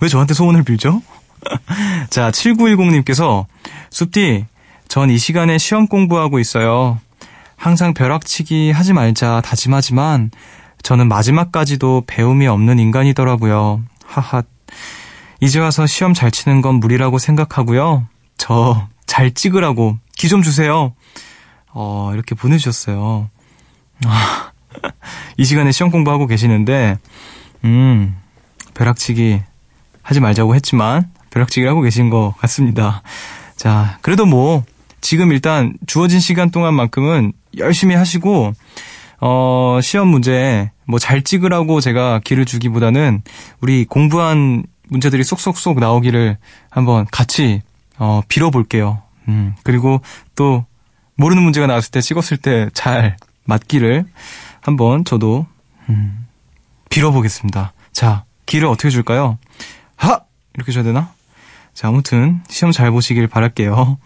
왜 0.00 0.08
저한테 0.08 0.34
소원을 0.34 0.64
빌죠? 0.64 1.00
자, 2.10 2.30
7910님께서 2.32 3.46
숲디, 3.90 4.44
전 4.90 5.08
이 5.10 5.18
시간에 5.18 5.56
시험 5.56 5.86
공부하고 5.86 6.38
있어요. 6.40 6.98
항상 7.56 7.94
벼락치기 7.94 8.72
하지 8.72 8.92
말자 8.92 9.40
다짐하지만 9.44 10.30
저는 10.82 11.06
마지막까지도 11.08 12.04
배움이 12.08 12.46
없는 12.48 12.78
인간이더라고요. 12.80 13.82
하하. 14.04 14.42
이제 15.40 15.60
와서 15.60 15.86
시험 15.86 16.12
잘 16.12 16.30
치는 16.32 16.60
건 16.60 16.76
무리라고 16.80 17.18
생각하고요. 17.18 18.06
저 18.36 18.88
잘 19.06 19.32
찍으라고 19.32 19.98
기 20.16 20.28
좀 20.28 20.42
주세요. 20.42 20.92
어, 21.72 22.10
이렇게 22.14 22.34
보내주셨어요. 22.34 23.28
아, 24.06 24.50
이 25.36 25.44
시간에 25.44 25.72
시험 25.72 25.90
공부하고 25.90 26.26
계시는데, 26.26 26.98
음, 27.64 28.16
벼락치기 28.74 29.40
하지 30.02 30.20
말자고 30.20 30.54
했지만, 30.54 31.10
벼락치기를 31.30 31.68
하고 31.68 31.80
계신 31.80 32.08
것 32.10 32.34
같습니다. 32.38 33.02
자, 33.56 33.98
그래도 34.02 34.26
뭐, 34.26 34.62
지금 35.00 35.32
일단 35.32 35.74
주어진 35.86 36.20
시간 36.20 36.50
동안만큼은 36.50 37.32
열심히 37.58 37.94
하시고, 37.94 38.52
어, 39.20 39.78
시험 39.82 40.08
문제 40.08 40.70
뭐 40.86 40.98
잘 40.98 41.22
찍으라고 41.22 41.80
제가 41.80 42.20
기를 42.24 42.44
주기보다는 42.44 43.22
우리 43.60 43.84
공부한 43.84 44.64
문제들이 44.88 45.22
쏙쏙쏙 45.24 45.78
나오기를 45.78 46.36
한번 46.68 47.06
같이 47.10 47.62
어, 47.98 48.22
빌어볼게요. 48.28 49.02
음, 49.28 49.54
그리고 49.62 50.00
또 50.34 50.64
모르는 51.16 51.42
문제가 51.42 51.66
나왔을 51.66 51.90
때 51.90 52.00
찍었을 52.00 52.38
때 52.38 52.68
잘 52.72 53.16
맞기를 53.44 54.04
한번 54.62 55.04
저도 55.04 55.46
음, 55.88 56.26
빌어보겠습니다. 56.88 57.72
자, 57.92 58.24
기를 58.46 58.66
어떻게 58.68 58.90
줄까요? 58.90 59.38
하! 59.96 60.20
이렇게 60.54 60.72
줘야 60.72 60.82
되나? 60.82 61.12
자, 61.74 61.88
아무튼 61.88 62.40
시험 62.48 62.72
잘 62.72 62.90
보시길 62.90 63.26
바랄게요. 63.28 63.98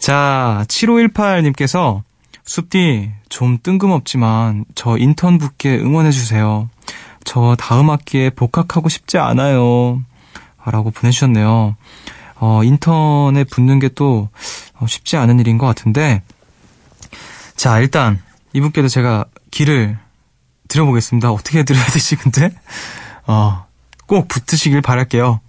자, 0.00 0.64
7518님께서 0.66 2.02
숲디 2.44 3.12
좀 3.28 3.58
뜬금없지만 3.62 4.64
저 4.74 4.96
인턴 4.98 5.38
붙게 5.38 5.76
응원해 5.76 6.10
주세요. 6.10 6.68
저 7.22 7.54
다음 7.58 7.90
학기에 7.90 8.30
복학하고 8.30 8.88
싶지 8.88 9.18
않아요. 9.18 10.02
라고 10.64 10.90
보내주셨네요. 10.90 11.76
어, 12.36 12.64
인턴에 12.64 13.44
붙는 13.44 13.78
게 13.78 13.90
또 13.94 14.30
쉽지 14.86 15.16
않은 15.16 15.38
일인 15.40 15.58
것 15.58 15.66
같은데, 15.66 16.22
자, 17.54 17.78
일단, 17.78 18.22
이분께도 18.54 18.88
제가 18.88 19.26
길을 19.50 19.98
드려보겠습니다. 20.68 21.30
어떻게 21.30 21.62
드려야 21.62 21.84
되지, 21.86 22.16
근데? 22.16 22.50
어, 23.26 23.66
꼭 24.06 24.28
붙으시길 24.28 24.80
바랄게요. 24.80 25.40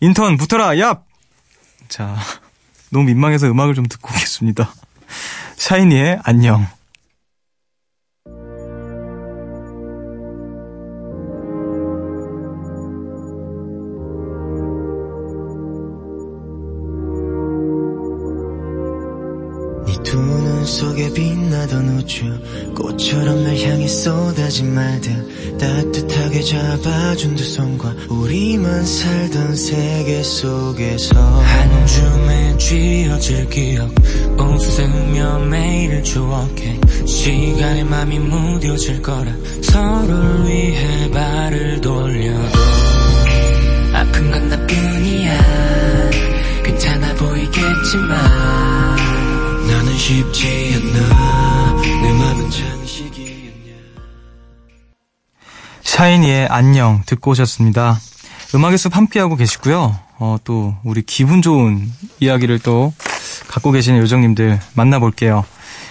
인턴, 0.00 0.36
붙어라, 0.38 0.70
얍! 0.70 1.02
자, 1.88 2.16
너무 2.90 3.06
민망해서 3.06 3.48
음악을 3.48 3.74
좀 3.74 3.86
듣고 3.86 4.10
오겠습니다. 4.14 4.70
샤이니의 5.56 6.20
안녕. 6.24 6.66
속에 20.80 21.12
빛나던 21.12 21.98
우주 21.98 22.24
꽃처럼 22.74 23.44
날 23.44 23.54
향해 23.58 23.86
쏟아진 23.86 24.72
말들 24.72 25.58
따뜻하게 25.58 26.40
잡아준 26.40 27.36
두 27.36 27.44
손과 27.44 27.94
우리만 28.08 28.86
살던 28.86 29.56
세계 29.56 30.22
속에서. 30.22 31.20
한 31.20 31.86
줌에 31.86 32.56
쥐어질 32.56 33.50
기억 33.50 33.94
웃으며 34.38 35.40
매일 35.40 36.02
추억해. 36.02 36.80
시간에 37.06 37.84
맘이 37.84 38.18
무뎌질 38.18 39.02
거라 39.02 39.30
서로를 39.60 40.48
위해 40.48 41.10
발을 41.10 41.82
돌려도 41.82 42.58
아픈 43.92 44.30
건 44.30 44.48
나뿐이야. 44.48 45.40
괜찮아 46.64 47.14
보이겠지만 47.16 48.89
나는 49.70 49.96
쉽지 49.96 50.74
않아 50.74 51.80
내 51.82 52.12
맘은 52.12 52.50
장식이었냐 52.50 53.74
샤이니의 55.82 56.48
안녕 56.48 57.02
듣고 57.06 57.30
오셨습니다. 57.30 57.98
음악의 58.54 58.78
숲 58.78 58.96
함께하고 58.96 59.36
계시고요. 59.36 59.96
어, 60.18 60.36
또 60.44 60.74
우리 60.82 61.02
기분 61.02 61.40
좋은 61.40 61.90
이야기를 62.18 62.58
또 62.58 62.92
갖고 63.48 63.70
계시는 63.70 64.00
요정님들 64.00 64.58
만나볼게요. 64.74 65.44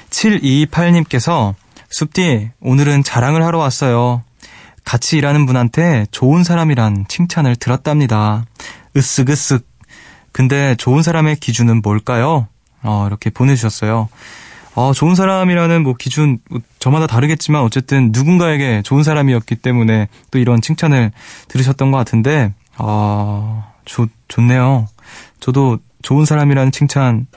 7228님께서 0.09 1.53
숲디 1.89 2.51
오늘은 2.59 3.03
자랑을 3.03 3.43
하러 3.43 3.59
왔어요. 3.59 4.23
같이 4.83 5.17
일하는 5.17 5.45
분한테 5.45 6.05
좋은 6.11 6.43
사람이란 6.43 7.05
칭찬을 7.07 7.55
들었답니다. 7.55 8.45
으쓱으쓱. 8.95 9.63
근데 10.31 10.75
좋은 10.75 11.01
사람의 11.01 11.37
기준은 11.37 11.81
뭘까요? 11.81 12.47
어, 12.83 13.05
이렇게 13.07 13.29
보내주셨어요. 13.29 14.09
어, 14.75 14.93
좋은 14.93 15.15
사람이라는 15.15 15.83
뭐 15.83 15.95
기준 15.95 16.39
뭐 16.49 16.61
저마다 16.79 17.07
다르겠지만 17.07 17.61
어쨌든 17.63 18.11
누군가에게 18.13 18.81
좋은 18.83 19.03
사람이었기 19.03 19.55
때문에 19.57 20.07
또 20.31 20.39
이런 20.39 20.61
칭찬을 20.61 21.11
들으셨던 21.47 21.91
것 21.91 21.97
같은데 21.97 22.53
아, 22.77 23.71
좋, 23.85 24.09
좋네요. 24.27 24.87
저도 25.39 25.79
좋은 26.01 26.25
사람이라는 26.25 26.71
칭찬 26.71 27.27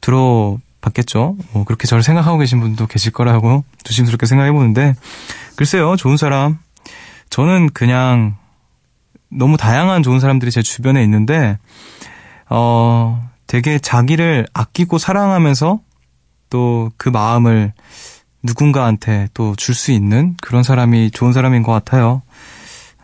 들어봤겠죠. 0.00 1.36
뭐 1.52 1.64
그렇게 1.64 1.86
저를 1.86 2.02
생각하고 2.02 2.38
계신 2.38 2.60
분도 2.60 2.86
계실 2.86 3.12
거라고 3.12 3.64
조심스럽게 3.82 4.26
생각해 4.26 4.52
보는데 4.52 4.94
글쎄요, 5.56 5.96
좋은 5.96 6.16
사람. 6.16 6.58
저는 7.30 7.70
그냥 7.70 8.36
너무 9.28 9.56
다양한 9.56 10.02
좋은 10.02 10.20
사람들이 10.20 10.50
제 10.50 10.62
주변에 10.62 11.02
있는데 11.02 11.58
어, 12.48 13.28
되게 13.48 13.78
자기를 13.80 14.46
아끼고 14.54 14.98
사랑하면서 14.98 15.80
또 16.50 16.90
그 16.96 17.08
마음을 17.08 17.72
누군가한테 18.42 19.28
또 19.34 19.54
줄 19.56 19.74
수 19.74 19.90
있는 19.90 20.36
그런 20.40 20.62
사람이 20.62 21.10
좋은 21.10 21.32
사람인 21.32 21.62
것 21.64 21.72
같아요. 21.72 22.22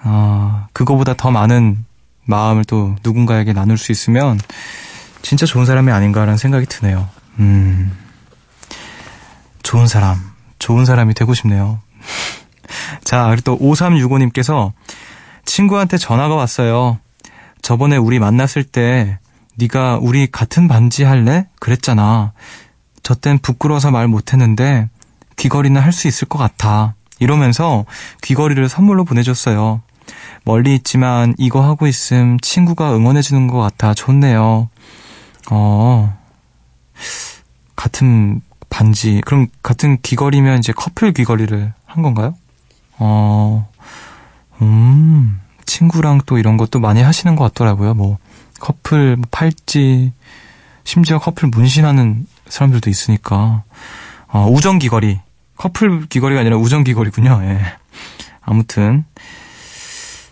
아, 0.03 0.69
그거보다 0.73 1.15
더 1.15 1.31
많은 1.31 1.85
마음을 2.25 2.65
또 2.65 2.95
누군가에게 3.03 3.53
나눌 3.53 3.77
수 3.77 3.91
있으면 3.93 4.39
진짜 5.23 5.47
좋은 5.47 5.67
사람이 5.67 5.91
아닌가라는 5.91 6.37
생각이 6.37 6.67
드네요. 6.67 7.09
음, 7.39 7.93
좋은 9.63 9.87
사람, 9.87 10.17
좋은 10.59 10.85
사람이 10.85 11.15
되고 11.15 11.35
싶네요. 11.35 11.81
자, 13.05 13.27
그리고 13.29 13.43
또 13.43 13.59
5365님께서 13.59 14.73
친구한테 15.45 15.99
전화가 15.99 16.35
왔어요. 16.35 16.99
저번에 17.63 17.97
우리 17.97 18.19
만났을 18.19 18.65
때 18.65 19.19
네가 19.57 19.99
우리 20.03 20.27
같은 20.31 20.69
반지 20.69 21.05
할래? 21.05 21.47
그랬잖아. 21.61 22.33
저 23.03 23.15
땐 23.15 23.39
부끄러워서 23.39 23.91
말 23.91 24.09
못했는데 24.09 24.89
귀걸이는 25.37 25.81
할 25.81 25.93
수 25.93 26.09
있을 26.09 26.29
것 26.29 26.39
같아. 26.39 26.95
이러면서 27.21 27.85
귀걸이를 28.23 28.69
선물로 28.69 29.05
보내줬어요. 29.05 29.83
멀리 30.45 30.75
있지만 30.75 31.35
이거 31.39 31.63
하고 31.63 31.87
있음 31.87 32.39
친구가 32.41 32.95
응원해주는 32.97 33.47
것 33.47 33.59
같아 33.59 33.95
좋네요. 33.95 34.69
어, 35.51 36.19
같은 37.77 38.41
반지, 38.71 39.21
그럼 39.25 39.47
같은 39.63 39.99
귀걸이면 40.03 40.59
이제 40.59 40.73
커플 40.73 41.13
귀걸이를 41.13 41.73
한 41.87 42.03
건가요? 42.03 42.35
어, 42.99 43.69
음, 44.63 45.41
친구랑 45.65 46.23
또 46.27 46.39
이런 46.39 46.57
것도 46.57 46.81
많이 46.81 47.03
하시는 47.03 47.37
것 47.37 47.45
같더라고요. 47.45 47.95
뭐, 47.95 48.19
커플 48.65 49.17
뭐 49.17 49.27
팔찌, 49.31 50.11
심지어 50.85 51.19
커플 51.19 51.49
문신하는 51.49 52.27
사람들도 52.49 52.89
있으니까. 52.89 53.63
어, 54.29 54.49
우정 54.51 54.79
귀걸이. 54.79 55.21
커플 55.59 56.07
귀걸이가 56.07 56.41
아니라 56.41 56.57
우정 56.57 56.83
귀걸이군요. 56.83 57.41
예. 57.45 57.61
아무튼. 58.41 59.05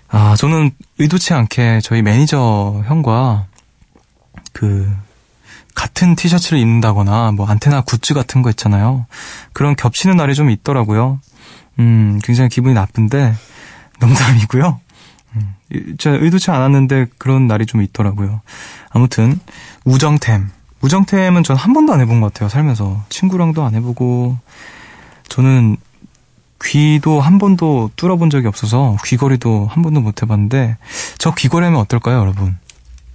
아, 0.08 0.34
저는 0.34 0.70
의도치 0.98 1.34
않게 1.34 1.80
저희 1.82 2.00
매니저 2.00 2.84
형과 2.86 3.46
그, 4.54 4.90
같은 5.74 6.16
티셔츠를 6.16 6.58
입는다거나, 6.58 7.32
뭐, 7.32 7.46
안테나 7.46 7.82
굿즈 7.82 8.14
같은 8.14 8.40
거 8.40 8.48
있잖아요. 8.50 9.06
그런 9.52 9.76
겹치는 9.76 10.16
날이 10.16 10.34
좀 10.34 10.50
있더라고요. 10.50 11.20
음, 11.78 12.18
굉장히 12.22 12.48
기분이 12.48 12.74
나쁜데, 12.74 13.34
농담이고요. 14.00 14.80
음, 15.36 15.54
제가 15.98 16.16
의도치 16.16 16.50
않았는데 16.50 17.06
그런 17.18 17.46
날이 17.46 17.66
좀 17.66 17.82
있더라고요. 17.82 18.40
아무튼, 18.90 19.40
우정템. 19.84 20.50
우정템은 20.82 21.42
전 21.44 21.56
한 21.56 21.72
번도 21.72 21.92
안 21.92 22.00
해본 22.00 22.20
것 22.20 22.32
같아요, 22.32 22.48
살면서. 22.48 23.04
친구랑도 23.08 23.62
안 23.64 23.74
해보고, 23.74 24.36
저는 25.28 25.76
귀도 26.64 27.20
한 27.20 27.38
번도 27.38 27.90
뚫어본 27.96 28.30
적이 28.30 28.46
없어서 28.48 28.96
귀걸이도 29.04 29.68
한 29.70 29.82
번도 29.82 30.00
못 30.00 30.22
해봤는데, 30.22 30.76
저 31.18 31.34
귀걸이 31.34 31.64
하면 31.66 31.80
어떨까요, 31.80 32.18
여러분? 32.18 32.56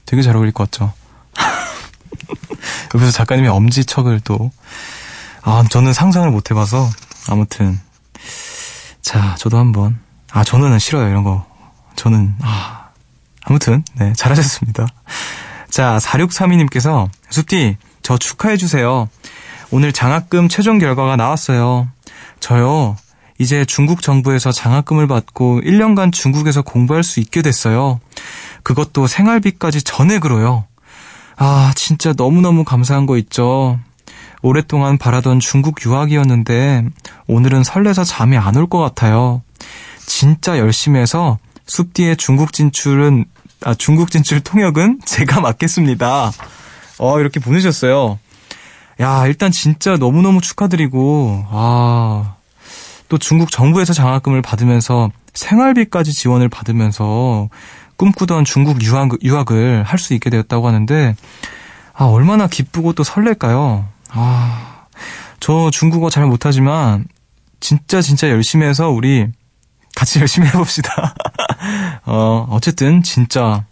되게 0.05 0.21
잘 0.21 0.35
어울릴 0.35 0.53
것 0.53 0.69
같죠? 0.71 0.93
옆에서 2.95 3.11
작가님이 3.11 3.47
엄지척을 3.47 4.21
또, 4.21 4.51
아, 5.43 5.63
저는 5.69 5.93
상상을 5.93 6.29
못 6.31 6.51
해봐서, 6.51 6.89
아무튼. 7.29 7.79
자, 9.01 9.35
저도 9.37 9.57
한번. 9.57 9.99
아, 10.31 10.43
저는 10.43 10.79
싫어요, 10.79 11.07
이런 11.09 11.23
거. 11.23 11.45
저는, 11.97 12.35
아, 12.41 12.87
아무튼, 13.43 13.83
네, 13.95 14.13
잘하셨습니다. 14.15 14.87
자, 15.69 15.97
4632님께서, 16.01 17.09
숲디, 17.29 17.75
저 18.01 18.17
축하해주세요. 18.17 19.09
오늘 19.71 19.91
장학금 19.91 20.47
최종 20.47 20.77
결과가 20.77 21.17
나왔어요. 21.17 21.89
저요, 22.39 22.95
이제 23.39 23.65
중국 23.65 24.01
정부에서 24.01 24.51
장학금을 24.51 25.07
받고 25.07 25.61
1년간 25.61 26.13
중국에서 26.13 26.61
공부할 26.61 27.03
수 27.03 27.19
있게 27.19 27.41
됐어요. 27.41 27.99
그것도 28.63 29.07
생활비까지 29.07 29.83
전액으로요. 29.83 30.65
아, 31.35 31.73
진짜 31.75 32.13
너무너무 32.15 32.63
감사한 32.63 33.05
거 33.05 33.17
있죠. 33.17 33.77
오랫동안 34.41 34.97
바라던 34.97 35.39
중국 35.39 35.83
유학이었는데 35.85 36.85
오늘은 37.27 37.63
설레서 37.63 38.03
잠이 38.03 38.37
안 38.37 38.55
올 38.55 38.67
것 38.67 38.79
같아요. 38.79 39.41
진짜 40.05 40.57
열심히 40.57 40.99
해서 40.99 41.37
숲디의 41.67 42.17
중국 42.17 42.53
진출은 42.53 43.25
아, 43.63 43.73
중국 43.73 44.11
진출 44.11 44.39
통역은 44.41 45.01
제가 45.05 45.41
맡겠습니다. 45.41 46.31
어, 46.99 47.19
이렇게 47.19 47.39
보내셨어요. 47.39 48.19
야, 48.99 49.27
일단 49.27 49.51
진짜 49.51 49.95
너무너무 49.97 50.41
축하드리고, 50.41 51.45
아, 51.49 52.35
또 53.09 53.17
중국 53.17 53.51
정부에서 53.51 53.93
장학금을 53.93 54.41
받으면서 54.41 55.11
생활비까지 55.33 56.13
지원을 56.13 56.49
받으면서 56.49 57.49
꿈꾸던 57.97 58.43
중국 58.45 58.83
유학, 58.83 59.09
유학을 59.23 59.83
할 59.83 59.99
수 59.99 60.13
있게 60.13 60.29
되었다고 60.29 60.67
하는데, 60.67 61.15
아, 61.93 62.05
얼마나 62.05 62.47
기쁘고 62.47 62.93
또 62.93 63.03
설렐까요? 63.03 63.85
아, 64.09 64.85
저 65.39 65.69
중국어 65.71 66.09
잘 66.09 66.25
못하지만, 66.25 67.05
진짜 67.59 68.01
진짜 68.01 68.29
열심히 68.29 68.65
해서 68.67 68.89
우리 68.89 69.27
같이 69.97 70.19
열심히 70.21 70.47
해봅시다. 70.47 71.15
어, 72.05 72.47
어쨌든 72.51 73.01
진짜 73.01 73.65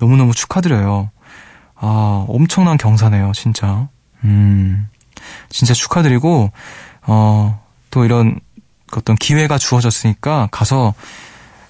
너무너무 0.00 0.34
축하드려요. 0.34 1.10
아, 1.76 2.24
엄청난 2.28 2.76
경사네요, 2.76 3.30
진짜. 3.34 3.88
음, 4.24 4.88
진짜 5.48 5.74
축하드리고, 5.74 6.50
어, 7.02 7.60
또 7.90 8.04
이런 8.04 8.40
어떤 8.92 9.14
기회가 9.14 9.58
주어졌으니까 9.58 10.48
가서 10.50 10.94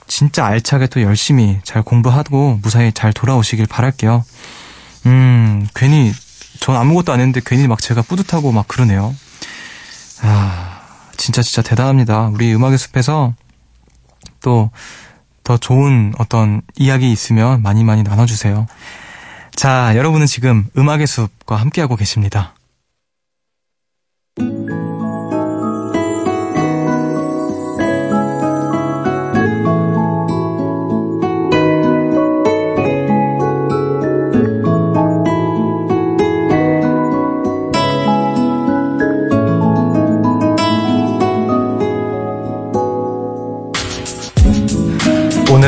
진짜 0.06 0.46
알차게 0.46 0.86
또 0.86 1.02
열심히 1.02 1.58
잘 1.62 1.82
공부하고 1.82 2.60
무사히 2.62 2.92
잘 2.92 3.12
돌아오시길 3.12 3.66
바랄게요. 3.66 4.24
음, 5.04 5.68
괜히 5.74 6.12
전 6.60 6.76
아무것도 6.76 7.12
안 7.12 7.20
했는데 7.20 7.42
괜히 7.44 7.68
막 7.68 7.80
제가 7.80 8.00
뿌듯하고 8.02 8.52
막 8.52 8.66
그러네요. 8.68 9.14
아, 10.22 10.80
진짜 11.18 11.42
진짜 11.42 11.60
대단합니다. 11.60 12.28
우리 12.28 12.54
음악의 12.54 12.78
숲에서 12.78 13.34
또 14.40 14.70
더 15.48 15.56
좋은 15.56 16.12
어떤 16.18 16.60
이야기 16.76 17.10
있으면 17.10 17.62
많이 17.62 17.82
많이 17.82 18.02
나눠주세요. 18.02 18.66
자, 19.56 19.96
여러분은 19.96 20.26
지금 20.26 20.68
음악의 20.76 21.06
숲과 21.06 21.56
함께하고 21.56 21.96
계십니다. 21.96 22.52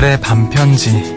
오늘의 0.00 0.18
반편지 0.22 1.14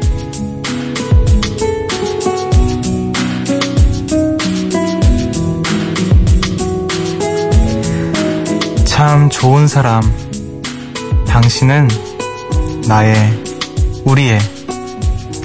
참 8.84 9.30
좋은 9.30 9.70
사람 9.70 10.02
당신은 11.26 11.88
나의 12.86 13.16
우리의 14.04 14.38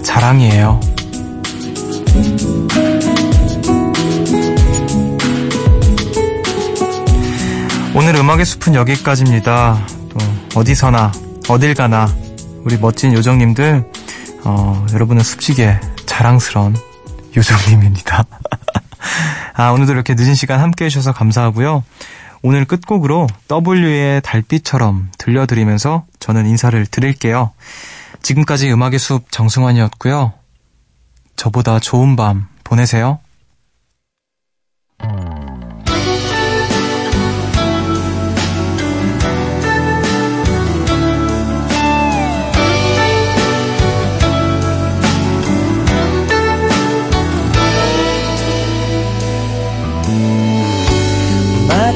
자랑이에요. 0.02 0.80
오늘 7.94 8.16
음악의 8.16 8.44
숲은 8.44 8.74
여기까지입니다. 8.74 9.86
또 10.08 10.58
어디서나 10.58 11.12
어딜 11.48 11.74
가나 11.74 12.17
우리 12.68 12.76
멋진 12.76 13.14
요정님들 13.14 13.82
어, 14.44 14.86
여러분은 14.92 15.22
숲지게 15.22 15.80
자랑스러운 16.04 16.76
요정님입니다. 17.34 18.26
아 19.56 19.70
오늘도 19.70 19.92
이렇게 19.92 20.12
늦은 20.14 20.34
시간 20.34 20.60
함께 20.60 20.84
해주셔서 20.84 21.14
감사하고요. 21.14 21.82
오늘 22.42 22.66
끝곡으로 22.66 23.26
W의 23.48 24.20
달빛처럼 24.20 25.12
들려드리면서 25.16 26.04
저는 26.20 26.46
인사를 26.46 26.84
드릴게요. 26.84 27.52
지금까지 28.20 28.70
음악의 28.70 28.98
숲 28.98 29.32
정승환이었고요. 29.32 30.34
저보다 31.36 31.80
좋은 31.80 32.16
밤 32.16 32.48
보내세요. 32.64 33.18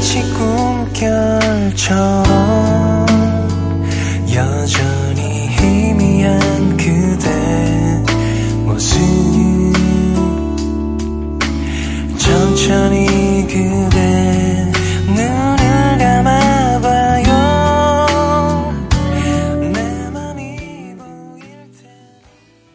마치 0.03 0.21
꿈결처럼 0.33 1.87
여전히 4.35 5.47
희미한 5.47 6.77
그대 6.77 8.03
모습. 8.65 8.99
천천히 12.19 13.47